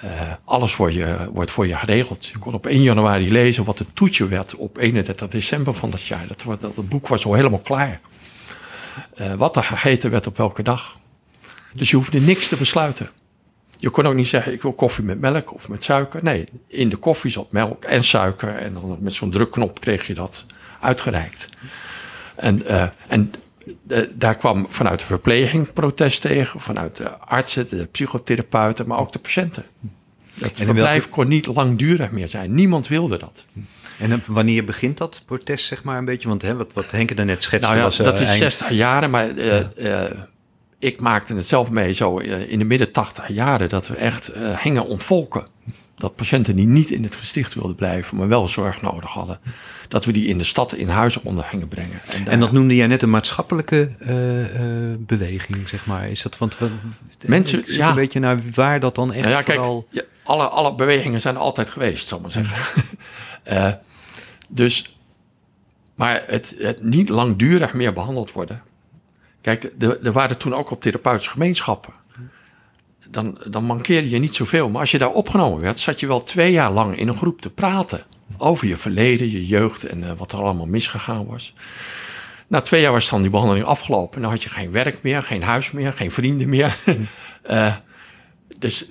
[0.04, 2.26] Uh, alles voor je, wordt voor je geregeld.
[2.26, 6.02] Je kon op 1 januari lezen wat het toetje werd op 31 december van dat
[6.02, 6.26] jaar.
[6.26, 8.00] Dat, dat, het boek was al helemaal klaar.
[9.20, 10.96] Uh, wat er gegeten werd op welke dag.
[11.74, 13.08] Dus je hoefde niks te besluiten.
[13.78, 16.20] Je kon ook niet zeggen, ik wil koffie met melk of met suiker.
[16.22, 18.54] Nee, in de koffie zat melk en suiker.
[18.56, 20.46] En dan met zo'n drukknop kreeg je dat
[20.80, 21.48] uitgereikt.
[22.34, 23.32] En, uh, en
[23.88, 26.60] uh, daar kwam vanuit de verpleging protest tegen.
[26.60, 29.64] Vanuit de artsen, de psychotherapeuten, maar ook de patiënten.
[30.40, 32.54] Het in verblijf welke- kon niet langdurig meer zijn.
[32.54, 33.44] Niemand wilde dat.
[33.98, 36.28] En dan- wanneer begint dat protest, zeg maar, een beetje?
[36.28, 37.98] Want hè, wat, wat Henke daarnet schetste Nou ja, was...
[37.98, 39.58] eh, dat is eind- 60 jaren, maar eh,
[40.04, 40.10] eh,
[40.78, 44.28] ik maakte het zelf mee zo eh, in de midden 80 jaren dat we echt
[44.28, 45.46] eh gingen ontvolken.
[45.94, 49.38] Dat patiënten die niet in het gesticht wilden blijven, maar wel zorg nodig hadden,
[49.88, 52.00] dat we die in de stad in huizen onder gingen brengen.
[52.26, 56.10] En dat noemde jij net een maatschappelijke eh, eh, beweging, zeg maar.
[56.10, 56.68] Is dat, want we,
[57.26, 57.88] Mensen- ja.
[57.88, 59.86] een beetje naar waar dat dan echt Nou ja, kijk, vooral...
[59.90, 62.82] ja, alle, alle bewegingen zijn altijd geweest, zal ik maar zeggen.
[63.44, 63.72] Eh,
[64.48, 64.96] dus,
[65.94, 68.62] maar het, het niet langdurig meer behandeld worden.
[69.44, 71.92] Kijk, er, waren toen ook al therapeutische gemeenschappen.
[73.10, 74.68] Dan, dan mankeerde je niet zoveel.
[74.68, 77.40] Maar als je daar opgenomen werd, zat je wel twee jaar lang in een groep
[77.40, 78.04] te praten.
[78.38, 81.54] Over je verleden, je jeugd en eh, wat er allemaal misgegaan was.
[82.46, 84.16] Na twee jaar was dan die behandeling afgelopen.
[84.16, 86.76] En dan had je geen werk meer, geen huis meer, geen vrienden meer.
[87.44, 87.74] Eh,
[88.58, 88.86] dus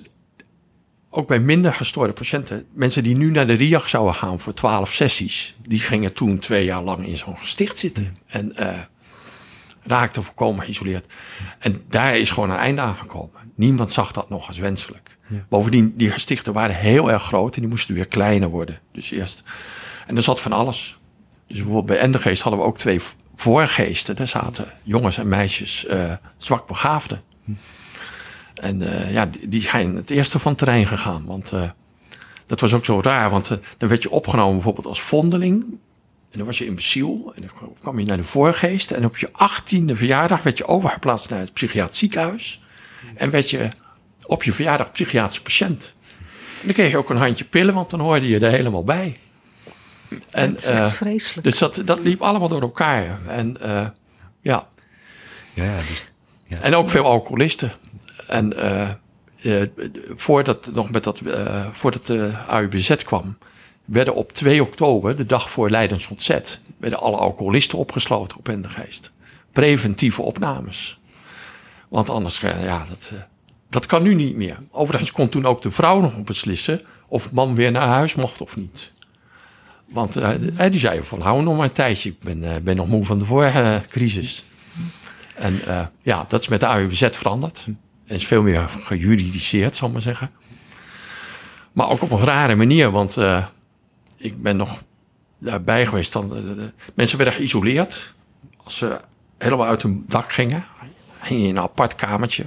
[1.10, 4.92] ook bij minder gestoorde patiënten, mensen die nu naar de RIAG zouden gaan voor 12
[4.92, 8.78] sessies, die gingen toen twee jaar lang in zo'n gesticht zitten en eh,
[9.86, 11.12] raakten volkomen geïsoleerd.
[11.58, 13.30] En daar is gewoon een einde aangekomen.
[13.54, 15.16] Niemand zag dat nog als wenselijk.
[15.48, 18.78] Bovendien, die gestichten waren heel erg groot en die moesten weer kleiner worden.
[18.92, 19.42] Dus eerst.
[20.06, 20.98] En er zat van alles.
[21.46, 23.00] Dus bijvoorbeeld bij Endergeest hadden we ook twee
[23.34, 24.16] voorgeesten.
[24.16, 27.20] Daar zaten jongens en meisjes eh zwak begaafden.
[28.54, 31.24] En eh, ja, die, die zijn het eerste van het terrein gegaan.
[31.24, 31.70] Want eh,
[32.46, 33.30] dat was ook zo raar.
[33.30, 35.78] Want dan werd je opgenomen bijvoorbeeld als vondeling.
[36.34, 37.32] En dan was je imbeciel.
[37.36, 38.90] En dan kwam je naar de voorgeest.
[38.90, 42.62] En op je achttiende verjaardag werd je overgeplaatst naar het psychiatrisch ziekenhuis.
[43.14, 43.68] En werd je
[44.26, 45.92] op je verjaardag psychiatrisch patiënt.
[46.60, 49.18] En dan kreeg je ook een handje pillen, want dan hoorde je er helemaal bij.
[50.30, 51.44] En, dat is echt eh, vreselijk.
[51.46, 53.18] dus dat, dat liep allemaal door elkaar.
[53.28, 53.86] En eh,
[54.40, 54.68] ja,
[55.52, 56.04] Ja, ja, dus,
[56.60, 57.72] en ook veel alcoholisten.
[58.26, 58.90] En eh,
[59.44, 59.68] eh,
[60.14, 63.38] voordat, nog met dat, eh, voordat de AUBZ kwam,
[63.84, 69.10] werden op 2 oktober, de dag voor Leidens ontzet, werden alle alcoholisten opgesloten op Endegeest.
[69.52, 70.98] Preventieve opnames.
[71.88, 73.20] Want anders, eh, ja, dat, eh,
[73.70, 74.58] dat kan nu niet meer.
[74.70, 78.56] Overigens kon toen ook de vrouw nog beslissen of man weer naar huis mocht of
[78.56, 78.92] niet.
[79.84, 83.04] Want eh, die zei van, hou nog maar een tijdje, ik ben, ben nog moe
[83.04, 84.44] van de vorige crisis.
[85.34, 85.60] En
[86.02, 87.64] ja, dat is met de AUBZ veranderd.
[88.06, 90.30] En is veel meer gejuridiseerd, zal ik maar zeggen.
[91.72, 93.16] Maar ook op een rare manier, want
[94.24, 94.82] ik ben nog
[95.38, 96.12] daarbij geweest.
[96.12, 98.14] Dan, de- de- mensen werden geïsoleerd.
[98.56, 99.00] Als ze
[99.38, 100.64] helemaal uit hun dak gingen,
[101.20, 102.46] ging je in een apart kamertje.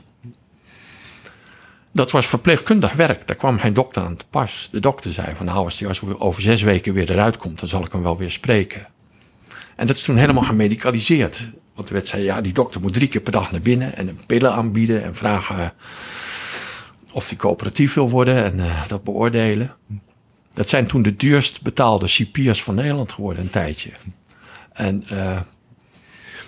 [1.92, 3.28] Dat was verpleegkundig werk.
[3.28, 4.70] Daar kwam geen dokter aan te pas.
[4.72, 7.86] De dokter zei van nou, als hij over- zes weken weer eruit komt, dan zal
[7.86, 8.88] ik hem wel weer spreken.
[9.76, 11.48] En dat is toen helemaal gemedicaliseerd.
[11.76, 14.08] Want er werd zei, ja, die dokter moet drie keer per dag naar binnen en
[14.08, 15.70] een pillen aanbieden en vragen eh,
[17.14, 19.72] of hij coöperatief wil worden en eh, dat beoordelen.
[20.58, 23.92] Dat zijn toen de duurst betaalde cipiers van Nederland geworden een tijdje.
[24.74, 25.40] En eh,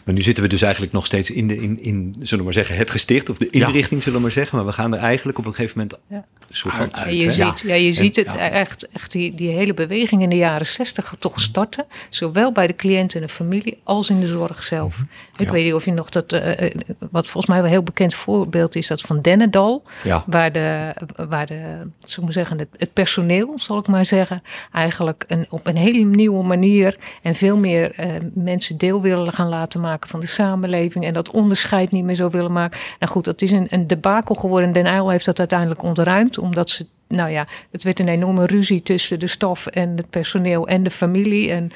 [0.10, 2.54] maar nu zitten we dus eigenlijk nog steeds in, de, in, in zullen we maar
[2.54, 4.58] zeggen, het gesticht of de inrichting, zullen we maar zeggen.
[4.58, 6.16] Maar we gaan er eigenlijk op een gegeven moment Ja.
[6.16, 7.14] een soort van Uit.
[7.14, 8.50] Ja, je ziet, ja, je ziet het ja.
[8.50, 11.86] echt, echt die, die hele beweging in de jaren zestig toch starten.
[12.10, 15.00] Zowel bij de cliënt en de familie als in de zorg zelf.
[15.38, 15.52] Ik Ja.
[15.52, 16.76] weet niet of je nog dat, eh, eh,
[17.12, 19.84] wat volgens mij wel een heel bekend voorbeeld is, dat van Dennendal.
[20.04, 20.94] ja, Waar de,
[21.30, 21.62] waar de
[22.06, 24.42] ik maar zeggen, het, het personeel, zal ik maar zeggen,
[24.72, 29.50] eigenlijk een, op een hele nieuwe manier en veel meer eh, mensen deel willen gaan
[29.50, 32.80] laten maken van de samenleving en dat onderscheid niet meer zo willen maken.
[33.00, 34.72] Nou goed, dat is een, een debakel geworden.
[34.72, 38.82] Den Uyl heeft dat uiteindelijk ontruimd, omdat ze, nou ja, het werd een enorme ruzie
[38.82, 41.72] tussen de staf en het personeel en de familie en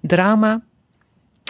[0.00, 0.62] drama.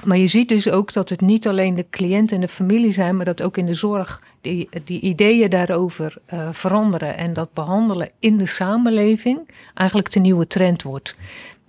[0.05, 3.17] Maar je ziet dus ook dat het niet alleen de cliënt en de familie zijn,
[3.17, 7.17] maar dat ook in de zorg die, die ideeën daarover eh, veranderen.
[7.17, 11.15] En dat behandelen in de samenleving eigenlijk de nieuwe trend wordt.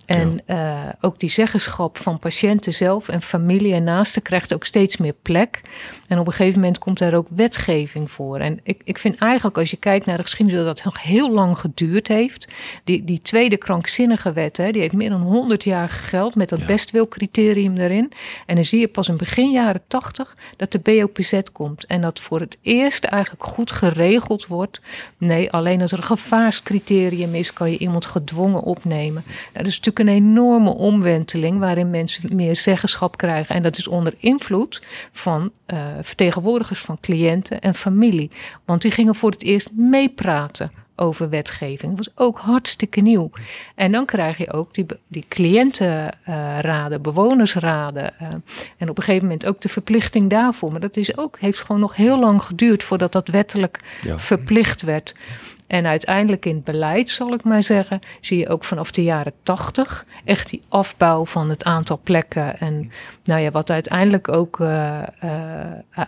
[0.06, 4.96] En eh, ook die zeggenschap van patiënten zelf en familie en naasten krijgt ook steeds
[4.96, 5.60] meer plek.
[6.08, 8.38] En op een gegeven moment komt daar ook wetgeving voor.
[8.38, 11.30] En ik, ik vind eigenlijk, als je kijkt naar de geschiedenis, dat dat nog heel
[11.32, 12.48] lang geduurd heeft.
[12.84, 16.58] Die, die tweede krankzinnige wet, hè, die heeft meer dan 100 jaar gegeld met dat
[16.60, 16.66] Ja.
[16.66, 18.12] bestwilcriterium erin.
[18.46, 21.86] En dan zie je pas in begin jaren 80 dat de BOPZ komt.
[21.86, 24.80] En dat voor het eerst eigenlijk goed geregeld wordt.
[25.18, 29.22] Nee, alleen als er een gevaarscriterium is, kan je iemand gedwongen opnemen.
[29.26, 33.54] Nou, dat is natuurlijk een enorme omwenteling waarin mensen meer zeggenschap krijgen.
[33.54, 34.82] En dat is onder invloed
[35.12, 38.30] van eh, vertegenwoordigers van cliënten en familie.
[38.64, 41.96] Want die gingen voor het eerst meepraten over wetgeving.
[41.96, 43.30] Dat was ook hartstikke nieuw.
[43.74, 48.18] En dan krijg je ook die, die cliëntenraden, bewonersraden.
[48.18, 48.28] eh,
[48.78, 50.70] en op een gegeven moment ook de verplichting daarvoor.
[50.72, 54.18] Maar dat is ook, heeft gewoon nog heel lang geduurd voordat dat wettelijk Ja.
[54.18, 55.14] verplicht werd.
[55.66, 59.32] En uiteindelijk in het beleid, zal ik maar zeggen, zie je ook vanaf de jaren
[59.42, 62.58] tachtig echt die afbouw van het aantal plekken.
[62.58, 62.90] En
[63.24, 65.30] nou ja, wat uiteindelijk ook uh, uh,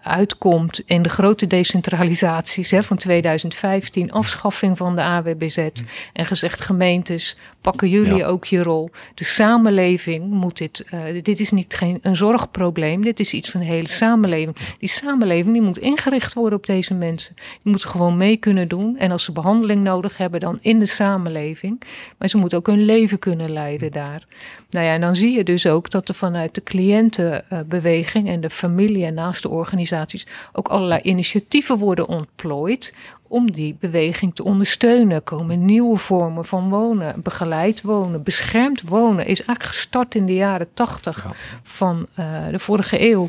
[0.03, 5.69] uitkomt in de grote decentralisaties hè, van 2015, afschaffing van de AWBZ
[6.13, 8.91] en gezegd gemeentes, pakken jullie ook je rol.
[9.15, 13.61] De samenleving moet dit, uh, dit is niet geen, een zorgprobleem, dit is iets van
[13.61, 14.57] de hele samenleving.
[14.79, 17.35] Die samenleving die moet ingericht worden op deze mensen.
[17.35, 20.87] Die moeten gewoon mee kunnen doen en als ze behandeling nodig hebben, dan in de
[20.87, 21.83] samenleving.
[22.19, 24.27] Maar ze moeten ook hun leven kunnen leiden daar.
[24.71, 28.51] Nou ja, en dan zie je dus ook dat er vanuit de cliëntenbeweging en de
[28.51, 32.95] familie en naast de organisaties ook allerlei initiatieven worden ontplooid
[33.29, 35.11] om die beweging te ondersteunen.
[35.11, 39.27] Er komen nieuwe vormen van wonen, begeleid wonen, beschermd wonen.
[39.27, 41.27] Is eigenlijk gestart in de jaren tachtig
[41.63, 43.29] van uh, de vorige eeuw.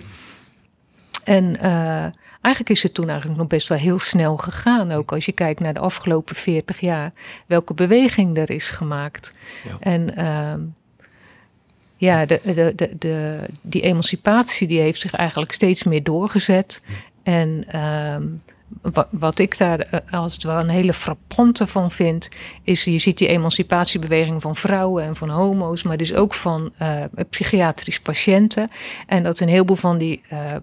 [1.23, 2.05] En uh,
[2.41, 4.91] eigenlijk is het toen eigenlijk nog best wel heel snel gegaan.
[4.91, 7.11] Ook als je kijkt naar de afgelopen 40 jaar,
[7.45, 9.33] welke beweging er is gemaakt.
[9.67, 9.77] Ja.
[9.79, 10.53] En uh,
[11.95, 16.81] ja, de, de, de, de, die emancipatie die heeft zich eigenlijk steeds meer doorgezet.
[17.23, 18.23] En ehm,
[18.81, 22.29] wat, wat, ik daar eh, als het wel een hele frappante van vind,
[22.63, 27.03] is je ziet die emancipatiebeweging van vrouwen en van homo's, maar dus ook van uh,
[27.29, 28.69] psychiatrisch patiënten.
[29.07, 30.55] En dat een heleboel van die uh,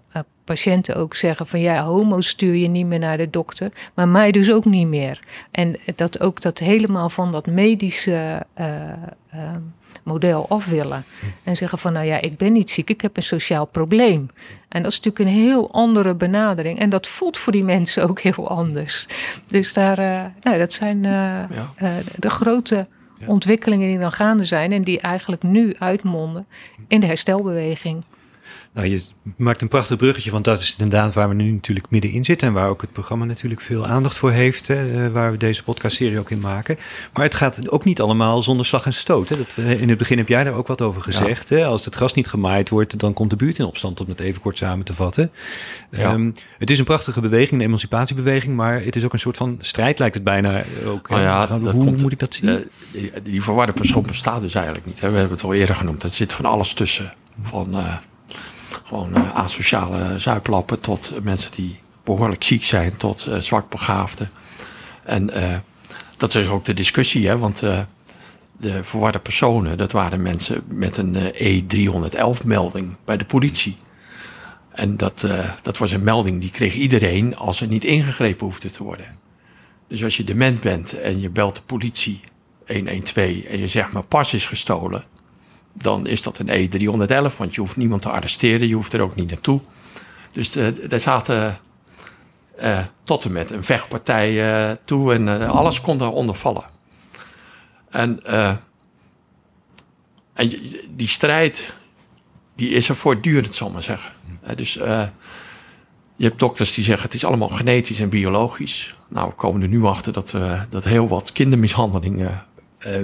[0.47, 4.31] patiënten ook zeggen van ja, homo's stuur je niet meer naar de dokter, maar mij
[4.31, 5.21] dus ook niet meer.
[5.51, 8.47] En dat ook dat helemaal van dat medische
[10.03, 11.05] model af willen.
[11.43, 14.31] En zeggen van nou ja, ik ben niet ziek, ik heb een sociaal probleem.
[14.69, 16.79] En dat is natuurlijk een heel andere benadering.
[16.79, 19.07] En dat voelt voor die mensen ook heel anders.
[19.47, 21.49] Dus daar, uh, nou, dat zijn ja.
[22.17, 22.87] de grote
[23.19, 23.27] ja.
[23.27, 24.73] ontwikkelingen die dan gaande zijn.
[24.73, 26.47] En die eigenlijk nu uitmonden
[26.89, 28.05] in de herstelbeweging.
[28.77, 29.03] Nou, je
[29.37, 32.49] maakt een prachtig bruggetje, want dat is inderdaad waar we nu natuurlijk middenin zitten.
[32.49, 34.69] En waar ook het programma natuurlijk veel aandacht voor heeft.
[34.69, 36.79] Hè, eh, waar we deze podcastserie ook in maken.
[37.13, 39.29] Maar het gaat ook niet allemaal zonder slag en stoot.
[39.29, 39.37] Hè.
[39.37, 41.49] Dat, in het begin heb jij daar ook wat over gezegd.
[41.49, 41.57] Ja.
[41.57, 41.65] Hè.
[41.65, 44.43] Als het gras niet gemaaid wordt, dan komt de buurt in opstand, om het even
[44.43, 45.31] kort samen te vatten.
[45.91, 46.13] Ja.
[46.13, 48.57] Um, het is een prachtige beweging, een emancipatiebeweging.
[48.57, 51.11] Maar het is ook een soort van strijd, lijkt het bijna ook.
[51.11, 52.51] Oh ja, Hoe komt, moet ik dat zien?
[52.51, 52.57] Uh,
[52.93, 55.01] die, die verwarde persoon bestaat dus eigenlijk niet.
[55.01, 55.11] Hè.
[55.11, 56.03] We hebben het al eerder genoemd.
[56.03, 57.15] Er zit van alles tussen.
[57.43, 57.77] Van...
[57.77, 57.95] Uh,
[58.85, 64.31] gewoon uh, asociale zuiplappen tot mensen die behoorlijk ziek zijn, tot uh, zwakbegaafden.
[65.05, 65.57] En uh,
[66.17, 67.59] dat is ook de discussie, hè, want
[68.59, 73.77] de verwarde personen, dat waren mensen met een E311-melding bij de politie.
[74.73, 75.27] En dat,
[75.63, 79.07] dat was een melding die kreeg iedereen als er niet ingegrepen hoefde te worden.
[79.89, 82.21] Dus als je dement bent en je belt de politie
[82.67, 85.05] 112 en je zegt mijn pas is gestolen,
[85.79, 89.15] dan is dat een E311, want je hoeft niemand te arresteren, je hoeft er ook
[89.15, 89.61] niet naartoe.
[90.33, 91.59] Dus de, daar zaten
[92.63, 94.31] uh, tot en met een vechtpartij
[94.71, 96.65] uh, toe en alles kon daaronder vallen.
[97.91, 98.25] En,
[100.35, 100.49] en
[100.91, 101.73] die strijd,
[102.55, 104.11] die is er voortdurend, zal ik maar zeggen.
[104.55, 104.73] dus
[106.17, 108.95] je hebt dokters die zeggen het is allemaal genetisch en biologisch.
[109.09, 110.37] Nou, we komen er nu achter dat,
[110.71, 112.29] dat heel wat kindermishandeling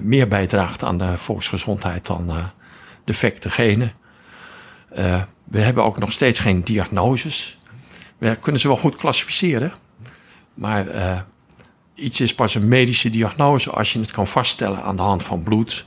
[0.02, 2.32] meer bijdraagt aan de volksgezondheid dan
[3.04, 3.92] defecte genen.
[4.98, 7.58] Uh, we hebben ook nog steeds geen diagnoses.
[8.18, 9.72] We kunnen ze wel goed klassificeren.
[10.54, 11.20] Maar uh,
[11.94, 15.42] iets is pas een medische diagnose als je het kan vaststellen aan de hand van
[15.42, 15.86] bloed,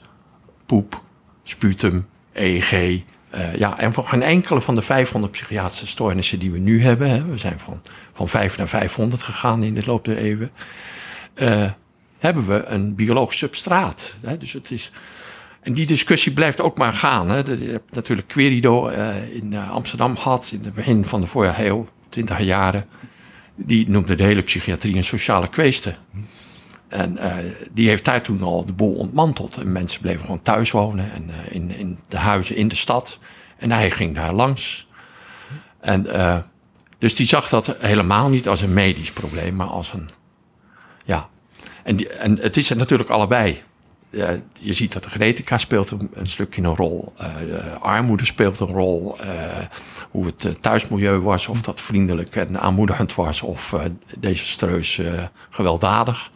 [0.66, 1.02] poep,
[1.44, 2.72] sputum, EEG.
[2.72, 7.10] Uh, ja, en voor geen enkele van de 500 psychiatrische stoornissen die we nu hebben,
[7.10, 7.82] hè, we zijn van,
[8.14, 10.52] van 5 naar 500 gegaan in de loop der eeuwen,
[12.20, 14.16] hebben we een biologisch substraat.
[14.22, 14.38] Hè.
[14.38, 14.92] Dus het is,
[15.66, 17.30] en die discussie blijft ook maar gaan.
[17.30, 17.38] Hè.
[17.38, 21.66] Je hebt natuurlijk Querido uh, in uh, Amsterdam gehad in het begin van de vorige
[21.66, 22.86] eeuw, twintig jaren.
[23.56, 25.94] Die noemde de hele psychiatrie een sociale kwestie.
[26.88, 27.34] En uh,
[27.72, 29.58] die heeft daar toen al de boel ontmanteld.
[29.58, 33.20] En mensen bleven gewoon thuis wonen en in, in de huizen in de stad.
[33.58, 34.88] En hij ging daar langs.
[35.80, 36.08] En
[36.98, 40.10] dus die zag dat helemaal niet als een medisch probleem, maar als een.
[41.06, 41.30] Ja.
[41.84, 43.62] En, die, en het is natuurlijk allebei
[44.16, 47.14] uh, je ziet dat de genetica speelt een, stukje een rol.
[47.22, 49.16] Uh, armoede speelt een rol.
[49.22, 49.28] Uh,
[50.10, 53.76] hoe het thuismilieu was, of dat vriendelijk en aanmoedigend was, of
[54.20, 55.02] desastreus
[55.50, 56.30] gewelddadig.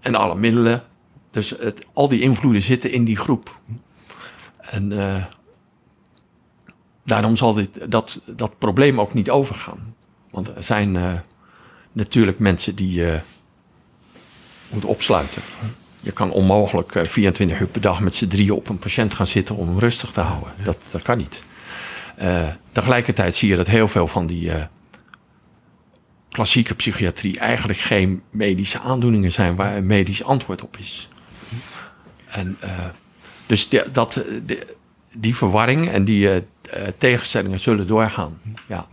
[0.00, 0.82] en alle middelen.
[1.30, 3.60] Dus het, al die invloeden zitten in die groep.
[4.60, 4.92] En
[7.04, 9.94] daarom zal dit, dat, dat probleem ook niet overgaan.
[10.30, 11.22] Want er zijn
[11.92, 13.20] natuurlijk mensen die
[14.72, 15.42] moet opsluiten.
[16.00, 19.26] Je kan onmogelijk 24 eh, uur per dag met z'n drieën op een patiënt gaan
[19.26, 20.52] zitten om hem rustig te houden.
[20.64, 21.42] Dat, dat kan niet.
[22.22, 24.54] Uh, tegelijkertijd zie je dat heel veel van die uh,
[26.28, 31.08] klassieke psychiatrie eigenlijk geen medische aandoeningen zijn waar een medisch antwoord op is.
[32.26, 32.84] En uh,
[33.46, 34.12] dus de, dat,
[34.46, 34.76] de,
[35.12, 36.42] die verwarring en die
[36.98, 38.40] tegenstellingen zullen doorgaan.
[38.66, 38.86] Ja.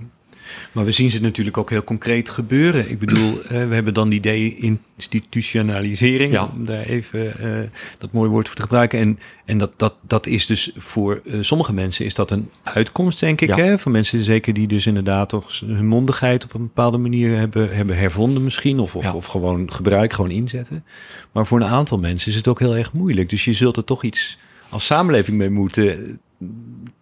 [0.72, 2.90] Maar we zien ze natuurlijk ook heel concreet gebeuren.
[2.90, 6.50] Ik bedoel, uh, we hebben dan die de-institutionalisering, ja.
[6.54, 7.60] om daar even uh,
[7.98, 9.00] dat mooie woord voor te gebruiken.
[9.00, 13.20] En, en dat, dat, dat is dus voor uh, sommige mensen is dat een uitkomst,
[13.20, 13.50] denk ik.
[13.50, 13.56] Ja.
[13.56, 13.80] Hè?
[13.80, 17.98] Voor mensen zeker die dus inderdaad toch hun mondigheid op een bepaalde manier hebben, hebben
[17.98, 18.80] hervonden misschien.
[18.80, 19.14] Of, of, ja.
[19.14, 20.86] of gewoon gebruik, gewoon inzetten.
[21.32, 23.30] Maar voor een aantal mensen is het ook heel erg moeilijk.
[23.30, 24.38] Dus je zult er toch iets
[24.70, 26.20] als samenleving mee moeten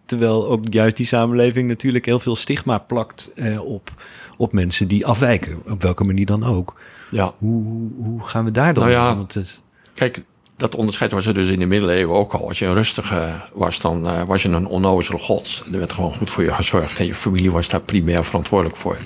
[0.04, 3.90] Terwijl ook juist die samenleving natuurlijk heel veel stigma plakt eh, op,
[4.36, 6.80] op mensen die afwijken, op welke manier dan ook.
[7.10, 7.34] Ja.
[7.38, 8.82] Hoe, hoe, hoe gaan we daar dan?
[8.82, 9.62] Nou ja, het...
[9.94, 10.22] Kijk,
[10.56, 12.48] dat onderscheid was er dus in de middeleeuwen ook al.
[12.48, 15.64] Als je een rustige was, dan uh, was je een onnozele gods.
[15.72, 18.96] Er werd gewoon goed voor je gezorgd en je familie was daar primair verantwoordelijk voor.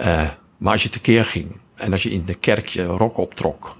[0.00, 3.76] Uh, maar als je tekeer ging en als je in de kerk je rok optrok,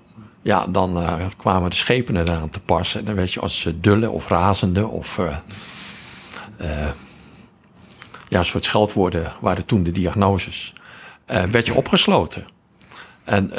[0.46, 3.00] ja, dan uh, kwamen de schepen eraan te passen.
[3.00, 5.36] En dan werd je als dulle of razende of uh,
[8.28, 10.74] ja, een soort scheldwoorden waren toen de diagnoses,
[11.26, 12.46] werd je opgesloten.
[13.24, 13.52] En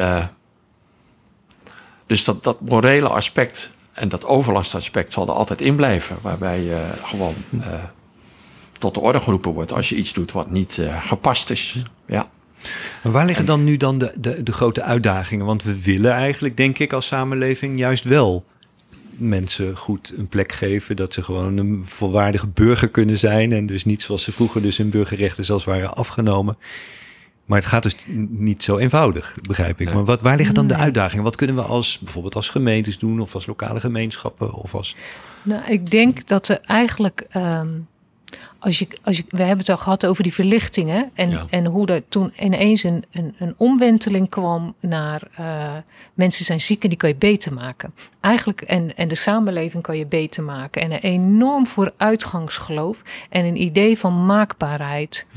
[2.06, 6.90] dus dat, dat morele aspect en dat overlastaspect zal er altijd in blijven, waarbij je
[7.04, 7.36] gewoon
[8.78, 11.84] tot de orde geroepen wordt als je iets doet wat niet gepast is.
[12.06, 12.30] Ja.
[13.04, 15.46] Maar waar liggen dan nu dan de, de, de grote uitdagingen?
[15.46, 18.46] Want we willen eigenlijk, denk ik, als samenleving juist wel
[19.18, 20.96] mensen goed een plek geven.
[20.96, 23.52] Dat ze gewoon een volwaardige burger kunnen zijn.
[23.52, 26.58] En dus niet zoals ze vroeger dus hun burgerrechten zelfs waren afgenomen.
[27.46, 27.96] Maar het gaat dus
[28.30, 29.94] niet zo eenvoudig, begrijp ik.
[29.94, 31.24] Maar wat, waar liggen dan de uitdagingen?
[31.24, 34.96] Wat kunnen we als bijvoorbeeld als gemeentes doen of als lokale gemeenschappen of als.
[35.44, 37.88] Nou, ik denk dat er eigenlijk um,
[38.60, 41.12] als je, als je, we hebben het al gehad over die verlichtingen.
[41.14, 45.74] En, en hoe er toen ineens een, een, een omwenteling kwam naar uh,
[46.14, 47.94] mensen zijn ziek en die kan je beter maken.
[48.20, 50.82] Eigenlijk, en, en de samenleving kan je beter maken.
[50.82, 55.28] En een enorm vooruitgangsgeloof en een idee van maakbaarheid.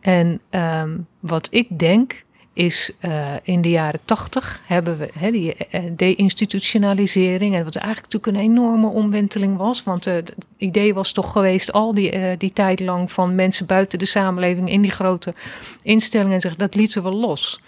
[0.00, 2.22] En um, wat ik denk,
[2.58, 7.54] is uh, in de jaren tachtig hebben we die uh, deinstitutionalisering.
[7.54, 9.82] En wat eigenlijk natuurlijk een enorme omwenteling was.
[9.82, 13.98] Want uh, het idee was toch geweest al die, die tijd lang van mensen buiten
[13.98, 15.34] de samenleving in die grote
[15.82, 16.34] instellingen.
[16.34, 17.60] En zeggen dat lieten we los.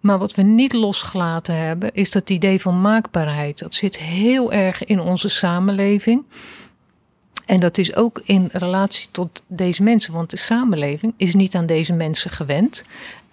[0.00, 3.58] Maar wat we niet losgelaten hebben, is dat idee van maakbaarheid.
[3.58, 6.24] Dat zit heel erg in onze samenleving.
[7.46, 11.66] En dat is ook in relatie tot deze mensen, want de samenleving is niet aan
[11.66, 12.84] deze mensen gewend.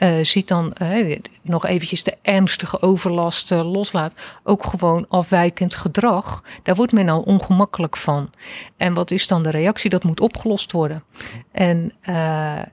[0.03, 4.13] Uh, ziet dan uh, nog eventjes de ernstige overlast uh, loslaat.
[4.43, 6.43] Ook gewoon afwijkend gedrag.
[6.63, 8.29] Daar wordt men al ongemakkelijk van.
[8.77, 9.89] En wat is dan de reactie?
[9.89, 11.03] Dat moet opgelost worden.
[11.51, 11.93] En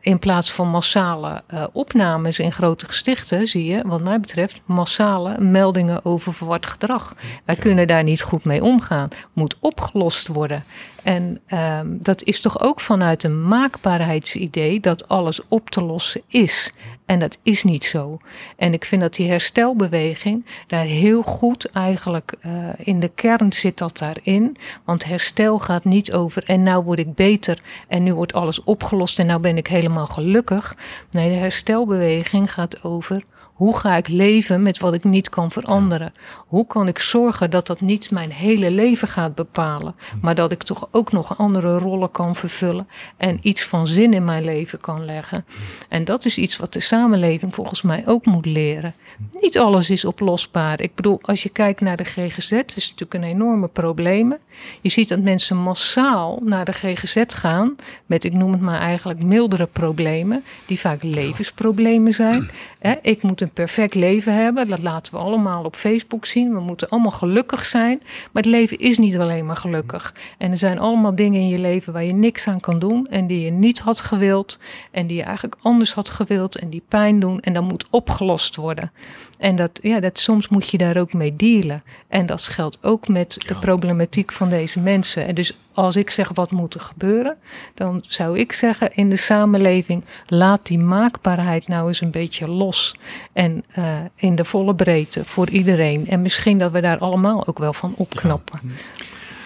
[0.00, 6.04] in plaats van massale opnames in grote gestichten zie je, wat mij betreft, massale meldingen
[6.04, 7.14] over verward gedrag.
[7.44, 9.08] Wij kunnen daar niet goed mee omgaan.
[9.32, 10.64] Moet opgelost worden.
[11.02, 16.72] En um, dat is toch ook vanuit een maakbaarheidsidee dat alles op te lossen is.
[17.06, 18.18] En dat is niet zo.
[18.56, 23.78] En ik vind dat die herstelbeweging daar heel goed eigenlijk uh, in de kern zit
[23.78, 24.56] dat daarin.
[24.84, 29.18] Want herstel gaat niet over en nou word ik beter en nu wordt alles opgelost
[29.18, 30.76] en nou ben ik helemaal gelukkig.
[31.10, 33.22] Nee, de herstelbeweging gaat over
[33.60, 36.12] hoe ga ik leven met wat ik niet kan veranderen?
[36.46, 40.62] Hoe kan ik zorgen dat dat niet mijn hele leven gaat bepalen, maar dat ik
[40.62, 42.86] toch ook nog andere rollen kan vervullen
[43.16, 45.44] en iets van zin in mijn leven kan leggen?
[45.88, 48.94] En dat is iets wat de samenleving volgens mij ook moet leren.
[49.40, 50.80] Niet alles is oplosbaar.
[50.80, 54.36] Ik bedoel, als je kijkt naar de GGZ, is natuurlijk een enorme probleem.
[54.80, 59.22] Je ziet dat mensen massaal naar de GGZ gaan met, ik noem het maar eigenlijk,
[59.22, 62.50] mildere problemen, die vaak levensproblemen zijn.
[63.02, 64.68] Ik moet een perfect leven hebben.
[64.68, 66.54] Dat laten we allemaal op Facebook zien.
[66.54, 67.98] We moeten allemaal gelukkig zijn.
[68.02, 70.14] Maar het leven is niet alleen maar gelukkig.
[70.38, 73.06] En er zijn allemaal dingen in je leven waar je niks aan kan doen.
[73.10, 74.58] En die je niet had gewild.
[74.90, 76.56] En die je eigenlijk anders had gewild.
[76.56, 77.40] En die pijn doen.
[77.40, 78.92] En dat moet opgelost worden.
[79.38, 81.82] En dat, ja, dat, soms moet je daar ook mee dealen.
[82.08, 85.26] En dat geldt ook met de problematiek van deze mensen.
[85.26, 87.36] En dus als ik zeg wat moet er gebeuren,
[87.74, 92.94] dan zou ik zeggen in de samenleving laat die maakbaarheid nou eens een beetje los.
[93.32, 96.08] En uh, in de volle breedte voor iedereen.
[96.08, 98.60] En misschien dat we daar allemaal ook wel van opknappen.
[98.62, 98.70] Ja.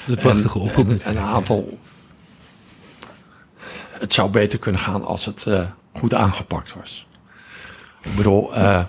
[0.07, 0.89] Dat prachtige oproep.
[0.91, 1.79] En, een aantal.
[3.91, 5.61] Het zou beter kunnen gaan als het uh,
[5.93, 7.07] goed aangepakt was.
[8.03, 8.85] Ik bedoel, uh,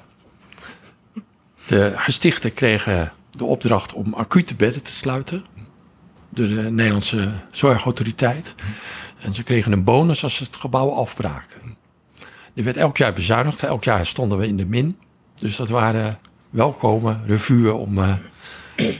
[1.67, 5.45] de gestichten kregen de opdracht om acute bedden te sluiten
[6.35, 8.55] door de Nederlandse zorgautoriteit.
[9.19, 11.77] En ze kregen een bonus als ze het gebouw afbraken.
[12.53, 13.63] Er werd elk jaar bezuinigd.
[13.63, 14.97] Elk jaar stonden we in de min.
[15.35, 16.19] Dus dat waren
[16.49, 18.13] welkome revue om uh,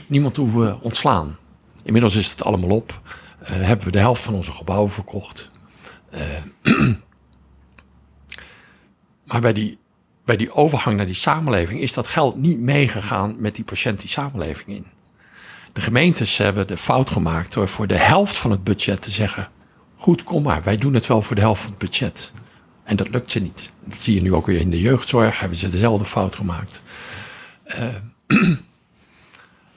[0.06, 1.36] niemand te hoeven ontslaan.
[1.82, 3.00] Inmiddels is het allemaal op.
[3.42, 5.50] Uh, hebben we de helft van onze gebouwen verkocht.
[6.14, 6.20] Uh,
[9.28, 9.78] maar bij die,
[10.24, 14.08] bij die overgang naar die samenleving is dat geld niet meegegaan met die patiënt die
[14.08, 14.86] samenleving in.
[15.76, 19.48] De gemeentes hebben de fout gemaakt door voor de helft van het budget te zeggen:
[19.96, 22.32] Goed, kom maar, wij doen het wel voor de helft van het budget.
[22.84, 23.72] En dat lukt ze niet.
[23.84, 26.82] Dat zie je nu ook weer in de jeugdzorg, hebben ze dezelfde fout gemaakt.
[27.66, 28.48] Uh,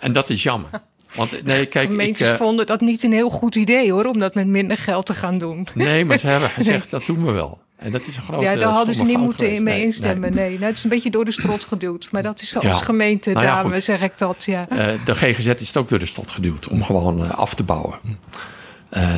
[0.05, 0.69] en dat is jammer.
[1.15, 4.19] Want nee, kijk, Gemeentes ik, uh, vonden dat niet een heel goed idee hoor, om
[4.19, 5.67] dat met minder geld te gaan doen.
[5.73, 7.61] Nee, maar ze hebben gezegd dat doen we wel.
[7.79, 9.63] En dat is een grote Ja, daar hadden ze niet moeten geweest.
[9.63, 10.33] mee instemmen.
[10.33, 10.57] Nee, nee.
[10.57, 12.07] Nou, het is een beetje door de strot geduwd.
[12.11, 12.71] Maar dat is als ja.
[12.71, 14.43] gemeente, nou ja, dame, zeg ik dat.
[14.43, 14.67] Ja.
[14.71, 17.63] Uh, de GGZ is het ook door de strot geduwd om gewoon uh, af te
[17.63, 17.99] bouwen.
[18.91, 19.17] Uh,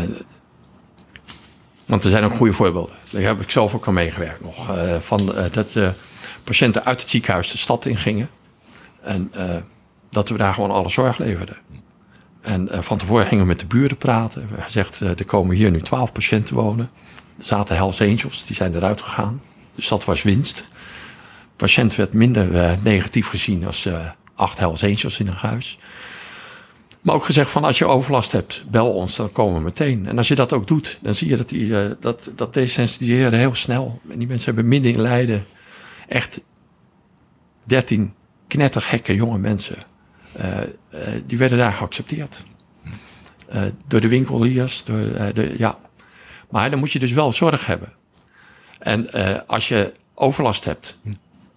[1.85, 2.95] want er zijn ook goede voorbeelden.
[3.09, 4.69] Daar heb ik zelf ook aan meegewerkt nog.
[4.99, 5.77] van, dat
[6.43, 8.29] patiënten uit het ziekenhuis de stad in gingen.
[9.01, 9.31] En
[10.09, 11.57] dat we daar gewoon alle zorg leverden.
[12.41, 14.47] En van tevoren gingen we met de buren praten.
[14.55, 16.89] We gezegd, er komen hier nu twaalf patiënten wonen.
[17.41, 19.41] Zaten Hells Angels, die zijn eruit gegaan.
[19.75, 20.57] Dus dat was winst.
[20.57, 20.65] De
[21.55, 25.77] patiënt werd minder uh, negatief gezien als uh, acht Hells Angels in een huis.
[27.01, 30.07] Maar ook gezegd van als je overlast hebt, bel ons, dan komen we meteen.
[30.07, 33.39] En als je dat ook doet, dan zie je dat die, uh, dat, dat desensitiseren
[33.39, 34.01] heel snel.
[34.09, 35.45] En die mensen hebben midden in Leiden
[36.07, 36.41] echt
[37.63, 38.13] 13
[38.47, 39.77] knettergekke jonge mensen.
[41.25, 42.45] die werden daar geaccepteerd.
[43.87, 45.01] door de winkeliers, door
[45.33, 45.77] de, ja,
[46.51, 47.93] maar dan moet je dus wel zorg hebben.
[48.79, 50.97] En uh, als je overlast hebt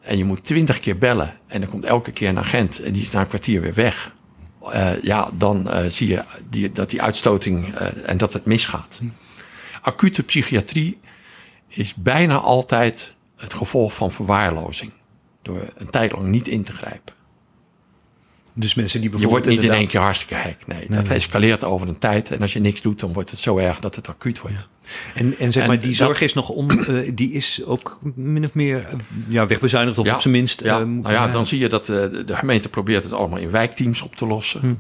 [0.01, 3.03] en je moet twintig keer bellen en er komt elke keer een agent en die
[3.03, 4.15] is na een kwartier weer weg.
[4.63, 7.75] Uh, ja, dan uh, zie je die, dat die uitstoting
[8.05, 9.01] en dat het misgaat.
[9.83, 10.99] Acute psychiatrie
[11.69, 14.93] is bijna altijd het gevolg van verwaarlozing.
[15.43, 17.15] Door een tijd lang niet in te grijpen.
[18.55, 20.67] Dus mensen die Je wordt bijvoorbeeld niet in één keer hartstikke gek.
[20.67, 21.17] Nee, Nee, dat nee.
[21.17, 22.31] escaleert over een tijd.
[22.31, 24.69] En als je niks doet, dan wordt het zo erg dat het acuut wordt.
[25.15, 27.99] En, en zeg En maar, die zorg dat- is nog on, eh, die is ook
[28.15, 28.87] min of meer
[29.29, 30.61] ja, wegbezuinigd of Ja, op zijn minst.
[30.61, 33.51] Ja, eh, nou ja, dan zie je dat eh, de, gemeente probeert het allemaal in
[33.51, 34.61] wijkteams op te lossen.
[34.61, 34.75] Hm.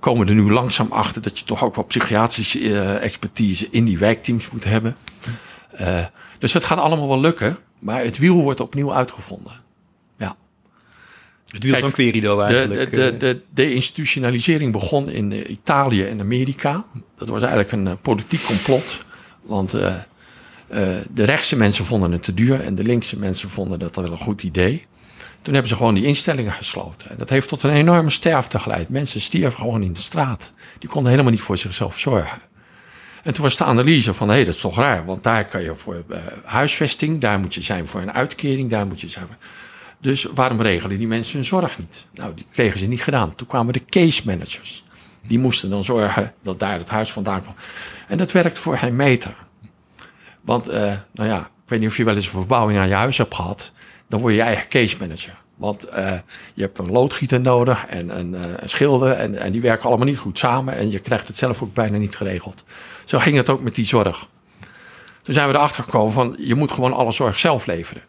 [0.00, 4.50] Komen er nu langzaam achter dat je toch ook wel psychiatrische expertise in die wijkteams
[4.50, 4.96] moet hebben.
[5.70, 6.04] Eh,
[6.38, 9.52] dus het gaat allemaal wel lukken, maar het wiel wordt opnieuw uitgevonden.
[11.54, 12.90] Het kijk, van Querido eigenlijk.
[12.90, 16.84] de, de, eh, de, de institutionalisering begon in eh, Italië en Amerika.
[17.16, 19.00] Dat was eigenlijk een eh, politiek complot.
[19.42, 24.10] Want de rechtse mensen vonden het te duur en de linkse mensen vonden dat wel
[24.10, 24.84] een goed idee.
[25.42, 27.10] Toen hebben ze gewoon die instellingen gesloten.
[27.10, 28.88] En dat heeft tot een enorme sterfte geleid.
[28.88, 30.52] Mensen stierven gewoon in de straat.
[30.78, 32.38] Die konden helemaal niet voor zichzelf zorgen.
[33.22, 35.04] En toen was de analyse van, hé, hey, dat is toch raar.
[35.04, 36.04] Want daar kan je voor
[36.44, 39.26] huisvesting, daar moet je zijn voor een uitkering, daar moet je zijn.
[39.26, 39.36] voor-
[40.04, 42.06] Dus waarom regelen die mensen hun zorg niet?
[42.14, 43.34] Nou, die kregen ze niet gedaan.
[43.34, 44.84] Toen kwamen de case managers.
[45.26, 47.54] Die moesten dan zorgen dat daar het huis vandaan kwam.
[48.08, 49.34] En dat werkte voor geen meter.
[50.40, 52.94] Want, eh, nou ja, ik weet niet of je wel eens een verbouwing aan je
[52.94, 53.72] huis hebt gehad.
[54.08, 55.36] Dan word je je eigen case manager.
[55.56, 56.18] Want eh,
[56.54, 58.32] je hebt een loodgieter nodig en een,
[58.62, 59.12] een schilder.
[59.12, 60.74] En, en die werken allemaal niet goed samen.
[60.76, 62.64] En je krijgt het zelf ook bijna niet geregeld.
[63.04, 64.26] Zo ging het ook met die zorg.
[65.22, 68.02] Toen zijn we erachter gekomen van je moet gewoon alle zorg zelf leveren.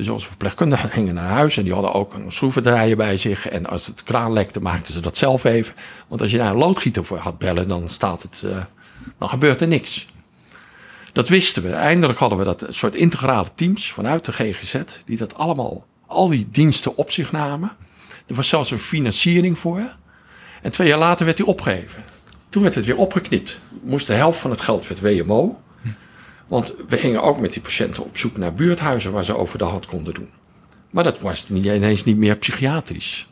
[0.00, 3.48] Dus onze verpleegkundigen gingen naar huis en die hadden ook een schroevendraaier bij zich.
[3.48, 5.74] En als het kraan lekte, maakten ze dat zelf even.
[6.08, 8.56] Want als je daar een loodgieter voor had bellen, dan, staat het, eh,
[9.18, 10.08] dan gebeurt er niks.
[11.12, 11.72] Dat wisten we.
[11.72, 16.48] Eindelijk hadden we dat soort integrale teams vanuit de GGZ, die dat allemaal, al die
[16.50, 17.70] diensten op zich namen.
[18.26, 19.94] Er was zelfs een financiering voor.
[20.62, 22.04] En twee jaar later werd die opgeheven.
[22.48, 23.60] Toen werd het weer opgeknipt.
[23.82, 25.60] Moest de helft van het geld werd WMO.
[26.50, 29.64] Want we gingen ook met die patiënten op zoek naar buurthuizen waar ze over de
[29.64, 30.30] hand konden doen.
[30.90, 33.26] Maar dat was niet, ineens niet meer psychiatrisch.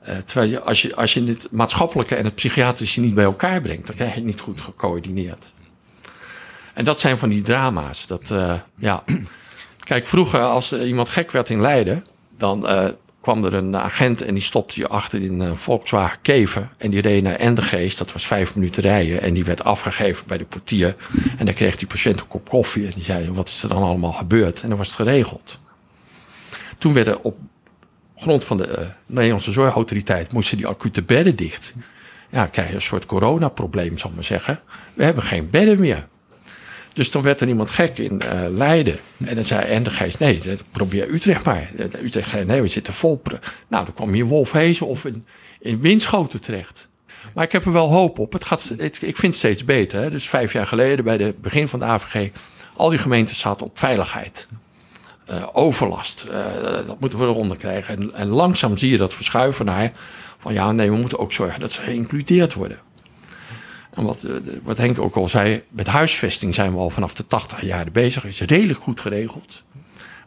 [0.00, 3.60] Eh, terwijl je als, je, als je het maatschappelijke en het psychiatrische niet bij elkaar
[3.60, 5.52] brengt, dan krijg je het niet goed gecoördineerd.
[6.74, 8.06] En dat zijn van die drama's.
[8.06, 9.04] Dat, eh, ja.
[9.84, 12.04] Kijk, vroeger als iemand gek werd in Leiden,
[12.36, 12.88] dan eh,
[13.26, 16.68] kwam er een agent en die stopte je achter in een Volkswagen Kever.
[16.76, 19.22] En die reed naar Endegeest, dat was vijf minuten rijden.
[19.22, 20.96] En die werd afgegeven bij de portier.
[21.38, 22.86] En dan kreeg die patiënt een kop koffie.
[22.86, 24.62] En die zei, wat is er dan allemaal gebeurd?
[24.62, 25.58] En dan was het geregeld.
[26.78, 27.36] Toen werden op
[28.16, 30.32] grond van de eh, Nederlandse Zorgautoriteit...
[30.32, 31.74] moesten die acute bedden dicht.
[32.30, 34.60] Ja, krijg je een soort coronaprobleem, zal ik maar zeggen.
[34.94, 36.06] We hebben geen bedden meer.
[36.96, 38.98] Dus toen werd er iemand gek in eh, Leiden.
[39.24, 41.70] En dan zei Endegeest, nee, dat- probeer Utrecht maar.
[41.76, 43.22] Eh, Utrecht zei, nee, we zitten vol.
[43.68, 45.24] Nou, dan kwam hier Wolfhezen of in,
[45.60, 46.88] in Winschoten terecht.
[47.34, 48.32] Maar ik heb er wel hoop op.
[48.32, 50.00] Het gaat, het- ik vind het steeds beter.
[50.00, 50.10] Hè.
[50.10, 52.28] Dus vijf jaar geleden, bij het begin van de AVG...
[52.76, 54.48] Al die gemeenten zaten op veiligheid.
[55.30, 56.44] Uh, overlast, uh,
[56.86, 57.96] dat moeten we eronder krijgen.
[57.96, 59.92] En, en, langzaam zie je dat verschuiven naar
[60.38, 62.78] van ja, nee, we moeten ook zorgen dat ze geïncludeerd worden.
[63.96, 64.32] En wat, uh,
[64.62, 68.24] wat Henk ook al zei, met huisvesting zijn we al vanaf de 80 jaren bezig.
[68.24, 69.62] Is redelijk goed geregeld.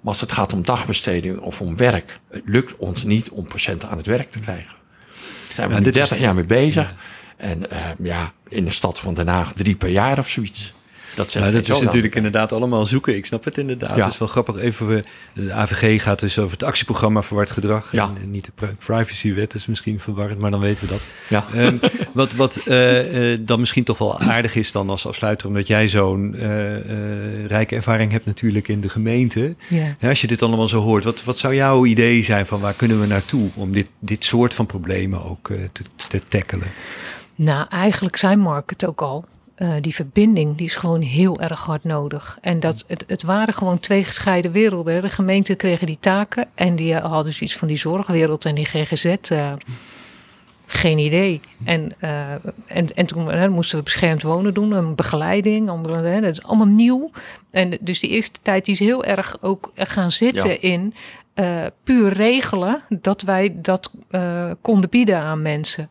[0.01, 3.89] Maar als het gaat om dagbesteding of om werk, het lukt ons niet om patiënten
[3.89, 4.76] aan het werk te krijgen.
[5.09, 6.95] Daar zijn we ja, 30 jaar mee bezig.
[7.38, 7.65] En
[8.03, 10.74] ja, in de stad van Den Haag drie per jaar of zoiets.
[11.20, 13.15] Dat, ja, dat is natuurlijk inderdaad allemaal zoeken.
[13.15, 13.95] Ik snap het inderdaad.
[13.95, 14.57] Het is wel grappig.
[14.57, 15.03] Even,
[15.34, 17.91] de AVG gaat dus over het actieprogramma Verward Gedrag.
[17.91, 18.11] Ja.
[18.22, 21.01] En, niet de privacywet is misschien verwarrend, maar dan weten we dat.
[21.28, 21.45] Ja.
[21.55, 21.80] Um,
[22.13, 25.89] wat wat uh, uh, dan misschien toch wel aardig is dan als afsluiter, omdat jij
[25.89, 29.55] zo'n uh, rijke ervaring hebt natuurlijk in de gemeente.
[29.67, 30.09] Ja.
[30.09, 32.99] als je dit allemaal zo hoort, wat, wat zou jouw idee zijn van waar kunnen
[32.99, 36.67] we naartoe om dit, dit soort van problemen ook te, te tackelen?
[37.36, 39.26] Nou, eigenlijk zijn Mark het ook al.
[39.62, 42.38] Uh, die verbinding die is gewoon heel erg hard nodig.
[42.41, 45.01] En dat, het, het waren gewoon twee gescheiden werelden.
[45.01, 49.05] De gemeenten kregen die taken en die hadden zoiets van die zorgwereld en die GGZ.
[49.05, 49.57] Uh, eh,
[50.66, 51.41] geen idee.
[51.64, 52.32] En, uh,
[52.66, 55.70] en, en toen moesten we beschermd wonen doen, een begeleiding.
[55.70, 57.12] Andere, dat is allemaal nieuw.
[57.51, 60.57] En dus die eerste tijd die is heel erg ook gaan zitten ja.
[60.60, 60.93] in
[61.39, 65.89] uh, puur regelen dat wij dat uh, konden bieden aan mensen.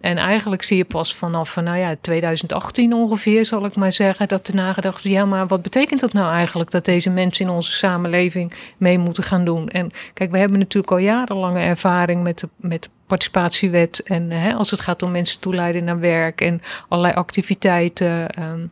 [0.00, 4.48] En eigenlijk zie je pas vanaf nou ja, 2018 ongeveer, zal ik maar zeggen, dat
[4.48, 8.52] er nagedacht ja, maar wat betekent dat nou eigenlijk dat deze mensen in onze samenleving
[8.76, 9.68] mee moeten gaan doen?
[9.68, 14.54] En kijk, we hebben natuurlijk al jarenlange ervaring met de, met de participatiewet en hè,
[14.54, 18.42] als het gaat om mensen toeleiden naar werk en allerlei activiteiten.
[18.42, 18.70] Um,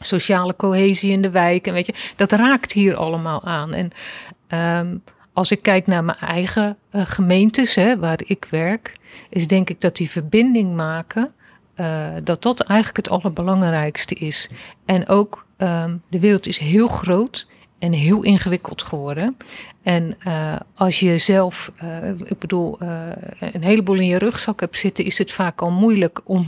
[0.00, 1.66] sociale cohesie in de wijk.
[1.66, 3.74] En weet je, dat raakt hier allemaal aan.
[3.74, 3.92] En
[4.78, 5.02] um,
[5.36, 8.96] als ik kijk naar mijn eigen uh, gemeentes, hè, waar ik werk,
[9.28, 11.32] is denk ik dat die verbinding maken,
[11.76, 14.50] uh, dat dat eigenlijk het allerbelangrijkste is.
[14.84, 17.46] En ook, um, de wereld is heel groot
[17.78, 19.36] en heel ingewikkeld geworden.
[19.82, 22.88] En uh, als je zelf, uh, ik bedoel, uh,
[23.38, 26.46] een heleboel in je rugzak hebt zitten, is het vaak al moeilijk om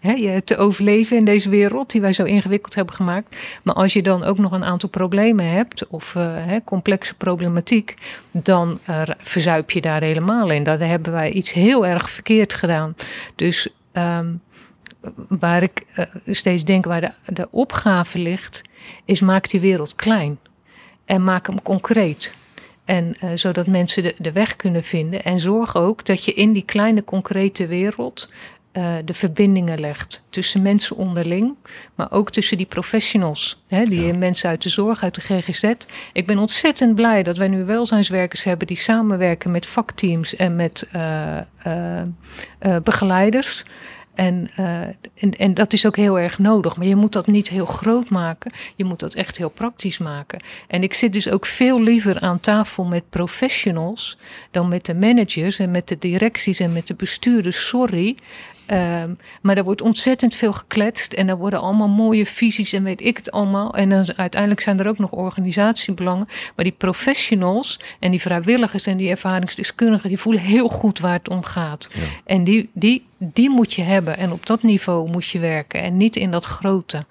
[0.00, 3.36] hè, te overleven in deze wereld die wij zo ingewikkeld hebben gemaakt.
[3.62, 7.94] Maar als je dan ook nog een aantal problemen hebt of hè, complexe problematiek,
[8.30, 8.78] dan
[9.18, 10.62] verzuip je daar helemaal in.
[10.62, 12.94] Daar hebben wij iets heel erg verkeerd gedaan.
[13.36, 14.40] Dus um,
[15.28, 15.86] waar ik
[16.26, 18.62] steeds denk waar de, de opgave ligt,
[19.04, 20.38] is maak die wereld klein
[21.04, 22.34] en maak hem concreet.
[22.84, 25.24] En uh, zodat mensen de, de weg kunnen vinden.
[25.24, 28.28] En zorg ook dat je in die kleine concrete wereld
[28.72, 30.22] uh, de verbindingen legt.
[30.30, 31.54] Tussen mensen onderling,
[31.94, 33.62] maar ook tussen die professionals.
[33.66, 34.18] Hè, die ja.
[34.18, 35.72] mensen uit de zorg, uit de GGZ.
[36.12, 40.88] Ik ben ontzettend blij dat wij nu welzijnswerkers hebben die samenwerken met vakteams en met
[40.96, 41.38] uh,
[42.82, 43.64] begeleiders.
[44.14, 44.80] En, uh,
[45.14, 46.76] en, en dat is ook heel erg nodig.
[46.76, 48.52] Maar je moet dat niet heel groot maken.
[48.76, 50.42] Je moet dat echt heel praktisch maken.
[50.68, 54.18] En ik zit dus ook veel liever aan tafel met professionals
[54.50, 57.66] dan met de managers en met de directies en met de bestuurders.
[57.66, 58.16] Sorry.
[58.70, 63.00] Um, maar er wordt ontzettend veel gekletst en er worden allemaal mooie visies en weet
[63.00, 63.74] ik het allemaal.
[63.74, 66.28] En dan, uiteindelijk zijn er ook nog organisatiebelangen.
[66.56, 71.28] Maar die professionals en die vrijwilligers en die ervaringsdeskundigen, die voelen heel goed waar het
[71.28, 71.88] om gaat.
[71.92, 72.00] Ja.
[72.24, 75.96] En die, die, die moet je hebben en op dat niveau moet je werken en
[75.96, 77.04] niet in dat grote.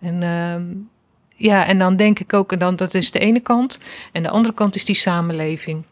[0.00, 0.88] En um,
[1.34, 3.78] ja, en dan denk ik ook, en dan, dat is de ene kant.
[4.12, 5.82] En de andere kant is die samenleving.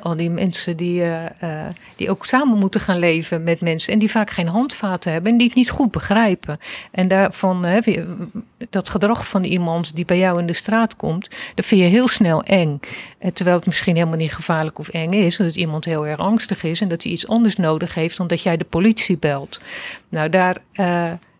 [0.00, 1.64] Al die mensen die, uh, uh,
[1.96, 3.92] die ook samen moeten gaan leven met mensen.
[3.92, 6.58] En die vaak geen handvaten hebben en die het niet goed begrijpen.
[6.90, 8.04] En daarvan, he,
[8.70, 12.08] dat gedrag van iemand die bij jou in de straat komt, dat vind je heel
[12.08, 12.80] snel eng.
[13.18, 15.36] En terwijl het misschien helemaal niet gevaarlijk of eng is.
[15.36, 18.42] Dat iemand heel erg angstig is en dat hij iets anders nodig heeft dan dat
[18.42, 19.60] jij de politie belt.
[20.08, 20.56] Nou, daar.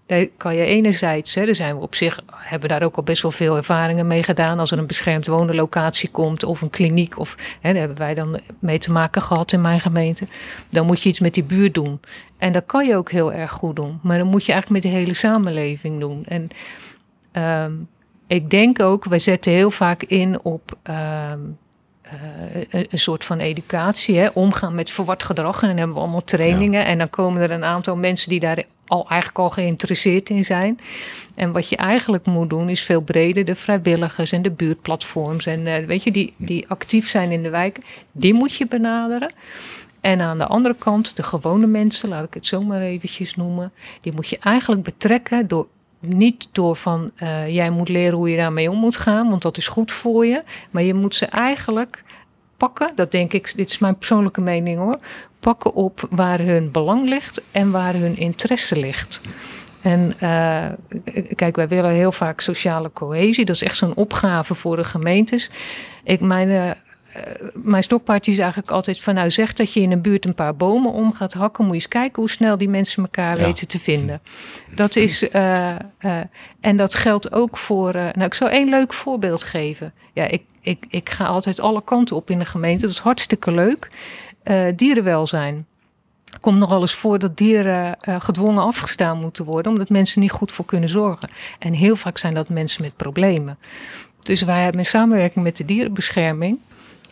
[0.07, 3.23] Daar kan je enerzijds, hè, daar zijn we op zich, hebben daar ook al best
[3.23, 4.59] wel veel ervaringen mee gedaan.
[4.59, 8.41] Als er een beschermd wonenlocatie komt of een kliniek, of hè, daar hebben wij dan
[8.59, 10.27] mee te maken gehad in mijn gemeente.
[10.69, 12.01] Dan moet je iets met die buurt doen.
[12.39, 13.99] En dat kan je ook heel erg goed doen.
[14.03, 16.25] Maar dan moet je eigenlijk met de hele samenleving doen.
[16.25, 16.49] En
[17.65, 17.89] um,
[18.27, 20.79] ik denk ook, wij zetten heel vaak in op.
[21.33, 21.59] Um,
[22.13, 24.29] uh, een soort van educatie, hè?
[24.29, 25.63] omgaan met verward gedrag.
[25.63, 26.81] En dan hebben we allemaal trainingen.
[26.81, 26.87] Ja.
[26.87, 30.79] En dan komen er een aantal mensen die daar al eigenlijk al geïnteresseerd in zijn.
[31.35, 35.67] En wat je eigenlijk moet doen is veel breder de vrijwilligers en de buurtplatforms en
[35.67, 37.79] uh, weet je die, die actief zijn in de wijk,
[38.13, 39.35] die moet je benaderen.
[40.01, 43.73] En aan de andere kant de gewone mensen, laat ik het zo maar eventjes noemen,
[44.01, 45.67] die moet je eigenlijk betrekken door
[46.01, 49.57] niet door van uh, jij moet leren hoe je daarmee om moet gaan, want dat
[49.57, 50.43] is goed voor je.
[50.71, 52.03] Maar je moet ze eigenlijk
[52.65, 54.99] pakken, dat denk ik, dit is mijn persoonlijke mening hoor,
[55.41, 59.21] pakken op waar hun belang ligt en waar hun interesse ligt.
[59.83, 60.67] En uh,
[61.35, 63.45] kijk, wij willen heel vaak sociale cohesie.
[63.45, 65.51] Dat is echt zo'n opgave voor de gemeentes.
[66.05, 66.71] Ik, mijn, uh,
[67.55, 69.15] mijn stokpaardje is eigenlijk altijd van...
[69.15, 71.65] nou, zeg dat je in een buurt een paar bomen om gaat hakken...
[71.65, 73.45] moet je eens kijken hoe snel die mensen elkaar ja.
[73.45, 74.23] weten te vinden.
[74.75, 75.23] Dat is...
[75.23, 75.75] Uh,
[76.61, 77.93] en dat geldt ook voor...
[77.93, 79.93] nou, ik zal één leuk voorbeeld geven.
[80.13, 82.83] Ja, ik, ik, ik ga altijd alle kanten op in de gemeente.
[82.83, 83.91] Dat is hartstikke leuk.
[84.77, 85.67] dierenwelzijn
[86.41, 90.53] komt nogal eens voor dat dieren uh, gedwongen afgestaan moeten worden, omdat mensen niet goed
[90.53, 91.31] voor kunnen zorgen.
[91.59, 93.59] En heel vaak zijn dat mensen met problemen.
[94.23, 96.61] Dus wij hebben in samenwerking met de dierenbescherming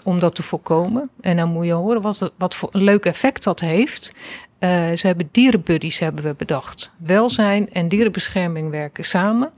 [0.04, 1.10] om dat te voorkomen.
[1.20, 4.12] En dan moet je horen wat, wat voor een leuk effect dat heeft.
[4.60, 6.90] Uh, ze hebben dierenbuddies hebben we bedacht.
[6.96, 9.50] Welzijn en dierenbescherming werken samen.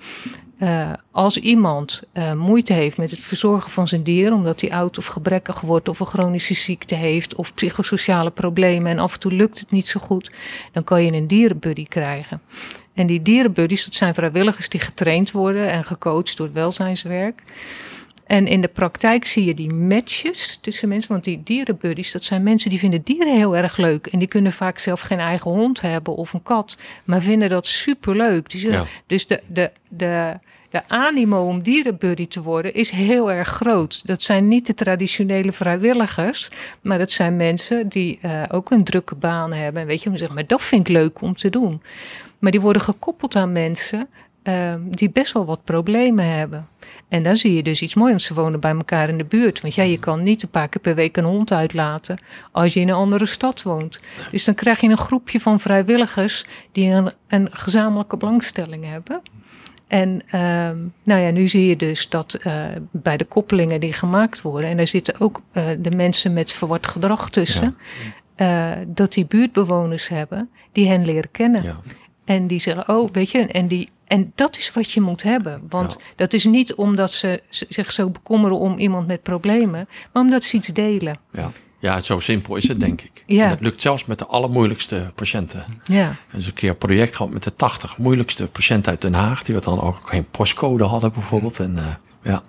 [0.59, 4.99] Uh, als iemand uh, moeite heeft met het verzorgen van zijn dier, omdat hij oud
[4.99, 9.33] of gebrekkig wordt of een chronische ziekte heeft of psychosociale problemen en af en toe
[9.33, 10.31] lukt het niet zo goed,
[10.73, 12.41] dan kan je een dierenbuddy krijgen.
[12.95, 17.43] En die dierenbuddies, dat zijn vrijwilligers die getraind worden en gecoacht door het welzijnswerk.
[18.27, 21.13] En in de praktijk zie je die matches tussen mensen.
[21.13, 24.07] Want die dierenbuddies, dat zijn mensen die vinden dieren heel erg leuk.
[24.07, 26.77] En die kunnen vaak zelf geen eigen hond hebben of een kat.
[27.05, 28.51] Maar vinden dat superleuk.
[28.51, 28.85] Die ja.
[29.07, 30.39] Dus de, de, de,
[30.71, 34.07] de animo om dierenbuddy te worden is heel erg groot.
[34.07, 36.51] Dat zijn niet de traditionele vrijwilligers.
[36.81, 39.83] Maar dat zijn mensen die uh, ook een drukke baan hebben.
[39.83, 41.83] En weet je, zeggen, maar dat vind ik leuk om te doen.
[42.39, 44.09] Maar die worden gekoppeld aan mensen
[44.45, 46.69] uh, die best wel wat problemen hebben.
[47.09, 49.61] En dan zie je dus iets moois, want ze wonen bij elkaar in de buurt.
[49.61, 52.19] Want ja, je kan niet een paar keer per week een hond uitlaten
[52.53, 54.01] als je in een andere stad woont.
[54.31, 59.23] Dus dan krijg je een groepje van vrijwilligers die een, een gezamenlijke belangstelling hebben.
[59.89, 60.41] En uh,
[61.03, 64.77] nou ja, nu zie je dus dat uh, bij de koppelingen die gemaakt worden, en
[64.77, 67.77] daar zitten ook uh, de mensen met verward gedrag tussen,
[68.37, 68.77] ja.
[68.77, 71.63] uh, dat die buurtbewoners hebben die hen leren kennen.
[71.63, 71.81] Ja.
[72.25, 75.63] En die zeggen, oh, weet je, en, die, en dat is wat je moet hebben.
[75.69, 76.05] Want ja.
[76.17, 80.57] dat is niet omdat ze zich zo bekommeren om iemand met problemen, maar omdat ze
[80.57, 81.17] iets delen.
[81.33, 81.51] Ja.
[81.85, 83.23] Ja, zo simpel is het, denk ik.
[83.27, 83.43] Ja.
[83.43, 85.65] En dat lukt zelfs met de allermoeilijkste patiënten.
[85.85, 86.09] Ja.
[86.09, 89.43] En dus een keer een project gehad met de 80 moeilijkste patiënten uit Den Haag,
[89.43, 91.59] die dan ook geen postcode hadden, bijvoorbeeld.
[91.59, 91.85] En, uh,
[92.23, 92.43] ja.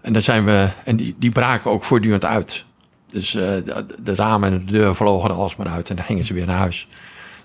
[0.00, 2.64] en daar zijn we, en die, die braken ook voortdurend uit.
[3.10, 6.24] Dus uh, de, de, ramen en de deur vlogen er alsmaar uit en dan gingen
[6.24, 6.88] ze weer naar huis.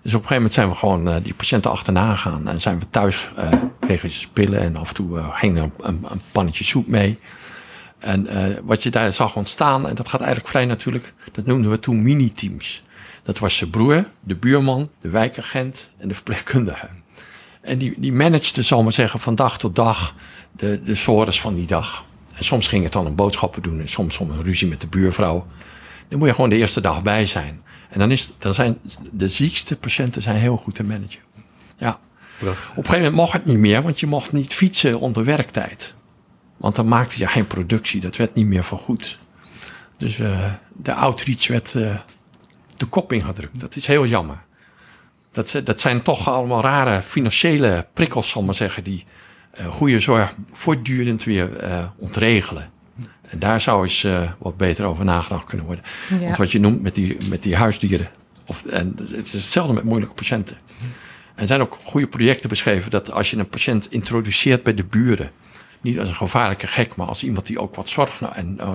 [0.01, 2.47] Dus op een gegeven moment zijn we gewoon uh, die patiënten achterna gegaan.
[2.47, 5.63] En zijn we thuis, uh, kregen ze pillen en af en toe uh, ging er
[5.63, 7.19] een, een, een, pannetje soep mee.
[7.99, 8.27] En
[8.63, 12.01] wat je daar zag ontstaan, en dat gaat eigenlijk vrij natuurlijk, dat noemden we toen
[12.01, 12.81] mini-teams.
[13.23, 16.89] Dat was zijn broer, de buurman, de wijkagent en de verpleegkundige.
[17.61, 20.13] En die, die managede, zal maar zeggen, van dag tot dag
[20.51, 22.03] de, de sores van die dag.
[22.33, 24.87] En soms ging het dan een boodschappen doen en soms om een ruzie met de
[24.87, 25.45] buurvrouw.
[26.07, 27.61] Dan moet je gewoon de eerste dag bij zijn.
[27.91, 28.77] En dan, is, dan zijn
[29.11, 31.19] de ziekste patiënten zijn heel goed te managen.
[31.77, 31.99] Ja.
[32.39, 32.69] Prachtig.
[32.69, 35.93] Op een gegeven moment mocht het niet meer, want je mocht niet fietsen onder werktijd.
[36.57, 39.17] Want dan maakte je geen productie, dat werd niet meer van goed.
[39.97, 41.99] Dus uh, de outreach werd uh,
[42.77, 43.59] de kop ingedrukt.
[43.59, 44.37] Dat is heel jammer.
[45.31, 49.03] Dat, dat zijn toch allemaal rare financiële prikkels, zal maar zeggen, die
[49.59, 51.49] uh, goede zorg voortdurend weer
[51.97, 52.69] ontregelen.
[53.31, 55.85] En daar zou eens uh, wat beter over nagedacht kunnen worden.
[56.09, 56.19] Ja.
[56.19, 58.09] Want wat je noemt met die, met die huisdieren.
[58.45, 60.57] Of, en het is hetzelfde met moeilijke patiënten.
[61.35, 64.83] En er zijn ook goede projecten beschreven dat als je een patiënt introduceert bij de
[64.83, 65.31] buren.
[65.81, 68.21] Niet als een gevaarlijke gek, maar als iemand die ook wat zorg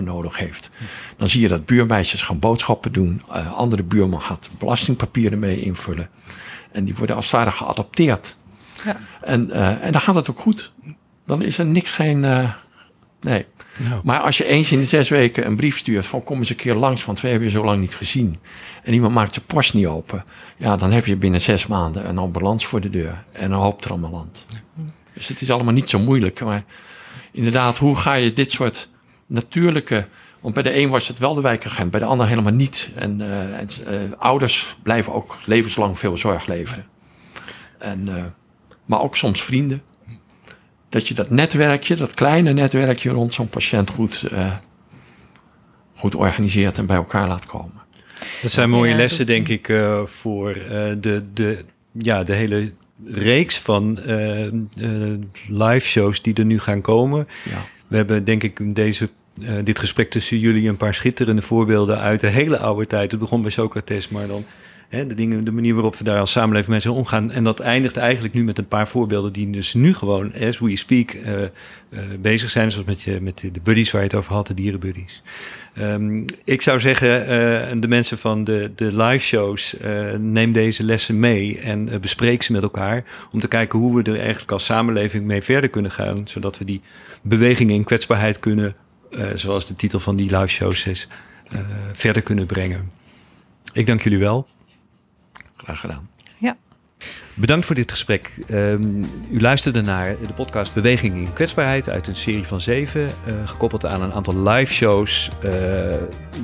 [0.01, 0.69] nodig heeft.
[1.17, 3.23] Dan zie je dat buurmeisjes gaan boodschappen doen.
[3.31, 6.09] Uh, andere buurman gaat belastingpapieren mee invullen.
[6.73, 8.37] En die worden als het ware geadopteerd.
[8.85, 8.97] Ja.
[9.21, 10.73] En, uh, en dan gaat het ook goed.
[11.27, 12.25] Dan is er niks geen.
[13.21, 13.47] Nee.
[13.77, 14.01] Nou.
[14.05, 16.57] Maar als je eens in de zes weken een brief stuurt van kom eens een
[16.57, 18.37] keer langs, want we hebben je zo lang niet gezien.
[18.83, 20.25] En iemand maakt zijn post niet open.
[20.57, 23.83] Ja, dan heb je binnen zes maanden een ambulance voor de deur en een hoop
[23.83, 24.47] trammeland.
[25.13, 26.41] Dus het is allemaal niet zo moeilijk.
[26.41, 26.65] Maar
[27.33, 28.89] inderdaad, hoe ga je dit soort
[29.27, 30.07] natuurlijke...
[30.41, 32.91] Want bij de een was het wel de wijkagent, bij de ander helemaal niet.
[32.95, 36.87] En, uh, en uh, ouders blijven ook levenslang veel zorg leveren.
[37.79, 38.25] En, uh,
[38.85, 39.83] maar ook soms vrienden
[40.89, 44.53] dat je dat netwerkje, dat kleine netwerkje rond zo'n patiënt goed, uh,
[45.95, 47.85] goed organiseert en bij elkaar laat komen.
[48.43, 50.63] Dat zijn mooie ja, lessen, denk ik, uh, voor uh,
[51.01, 52.73] de, de, ja, de hele
[53.05, 53.99] reeks van
[55.49, 57.29] live shows die er nu gaan komen.
[57.45, 57.65] Ja.
[57.87, 59.11] We hebben, denk ik, in deze,
[59.65, 63.11] dit gesprek tussen jullie een paar schitterende voorbeelden uit de hele oude tijd.
[63.11, 64.45] Het begon bij Socrates, maar dan
[64.89, 67.31] Hè, de, dingen, de manier waarop we daar als samenleving mee omgaan.
[67.31, 70.77] En dat eindigt eigenlijk nu met een paar voorbeelden die dus nu gewoon, as we
[70.77, 72.71] speak, uh, bezig zijn.
[72.71, 75.23] Zoals met, je, met de buddies waar je het over had, de dierenbuddies.
[75.79, 79.77] Um, ik zou zeggen, uh, de mensen van de, de live shows,
[80.19, 83.05] neem deze lessen mee en bespreek ze met elkaar.
[83.33, 86.29] Om te kijken hoe we er eigenlijk als samenleving mee verder kunnen gaan.
[86.29, 86.81] Zodat we die
[87.23, 88.75] beweging in kwetsbaarheid kunnen,
[89.35, 91.09] zoals de titel van die live shows is,
[91.93, 92.91] verder kunnen brengen.
[93.73, 94.47] Ik dank jullie wel.
[95.57, 96.11] Graag gedaan.
[96.39, 96.57] Ja.
[97.35, 98.33] Bedankt voor dit gesprek.
[98.51, 103.09] Um, u luisterde naar de podcast Beweging in Kwetsbaarheid uit een serie van zeven, uh,
[103.45, 105.31] gekoppeld aan een aantal live shows.
[105.45, 105.53] Uh,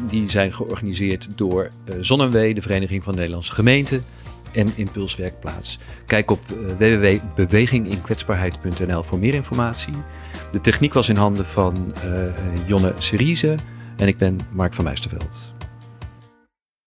[0.09, 4.05] die zijn georganiseerd door uh, Zonnewee, de Vereniging van Nederlandse Gemeenten
[4.53, 5.79] en Impulswerkplaats.
[6.07, 6.41] Kijk op
[6.79, 9.95] www.beweginginkwetsbaarheid.nl voor meer informatie.
[10.51, 11.95] De techniek was in handen van
[12.67, 13.55] Jonne Serize
[13.97, 15.52] en ik ben Mark van Meisterveld.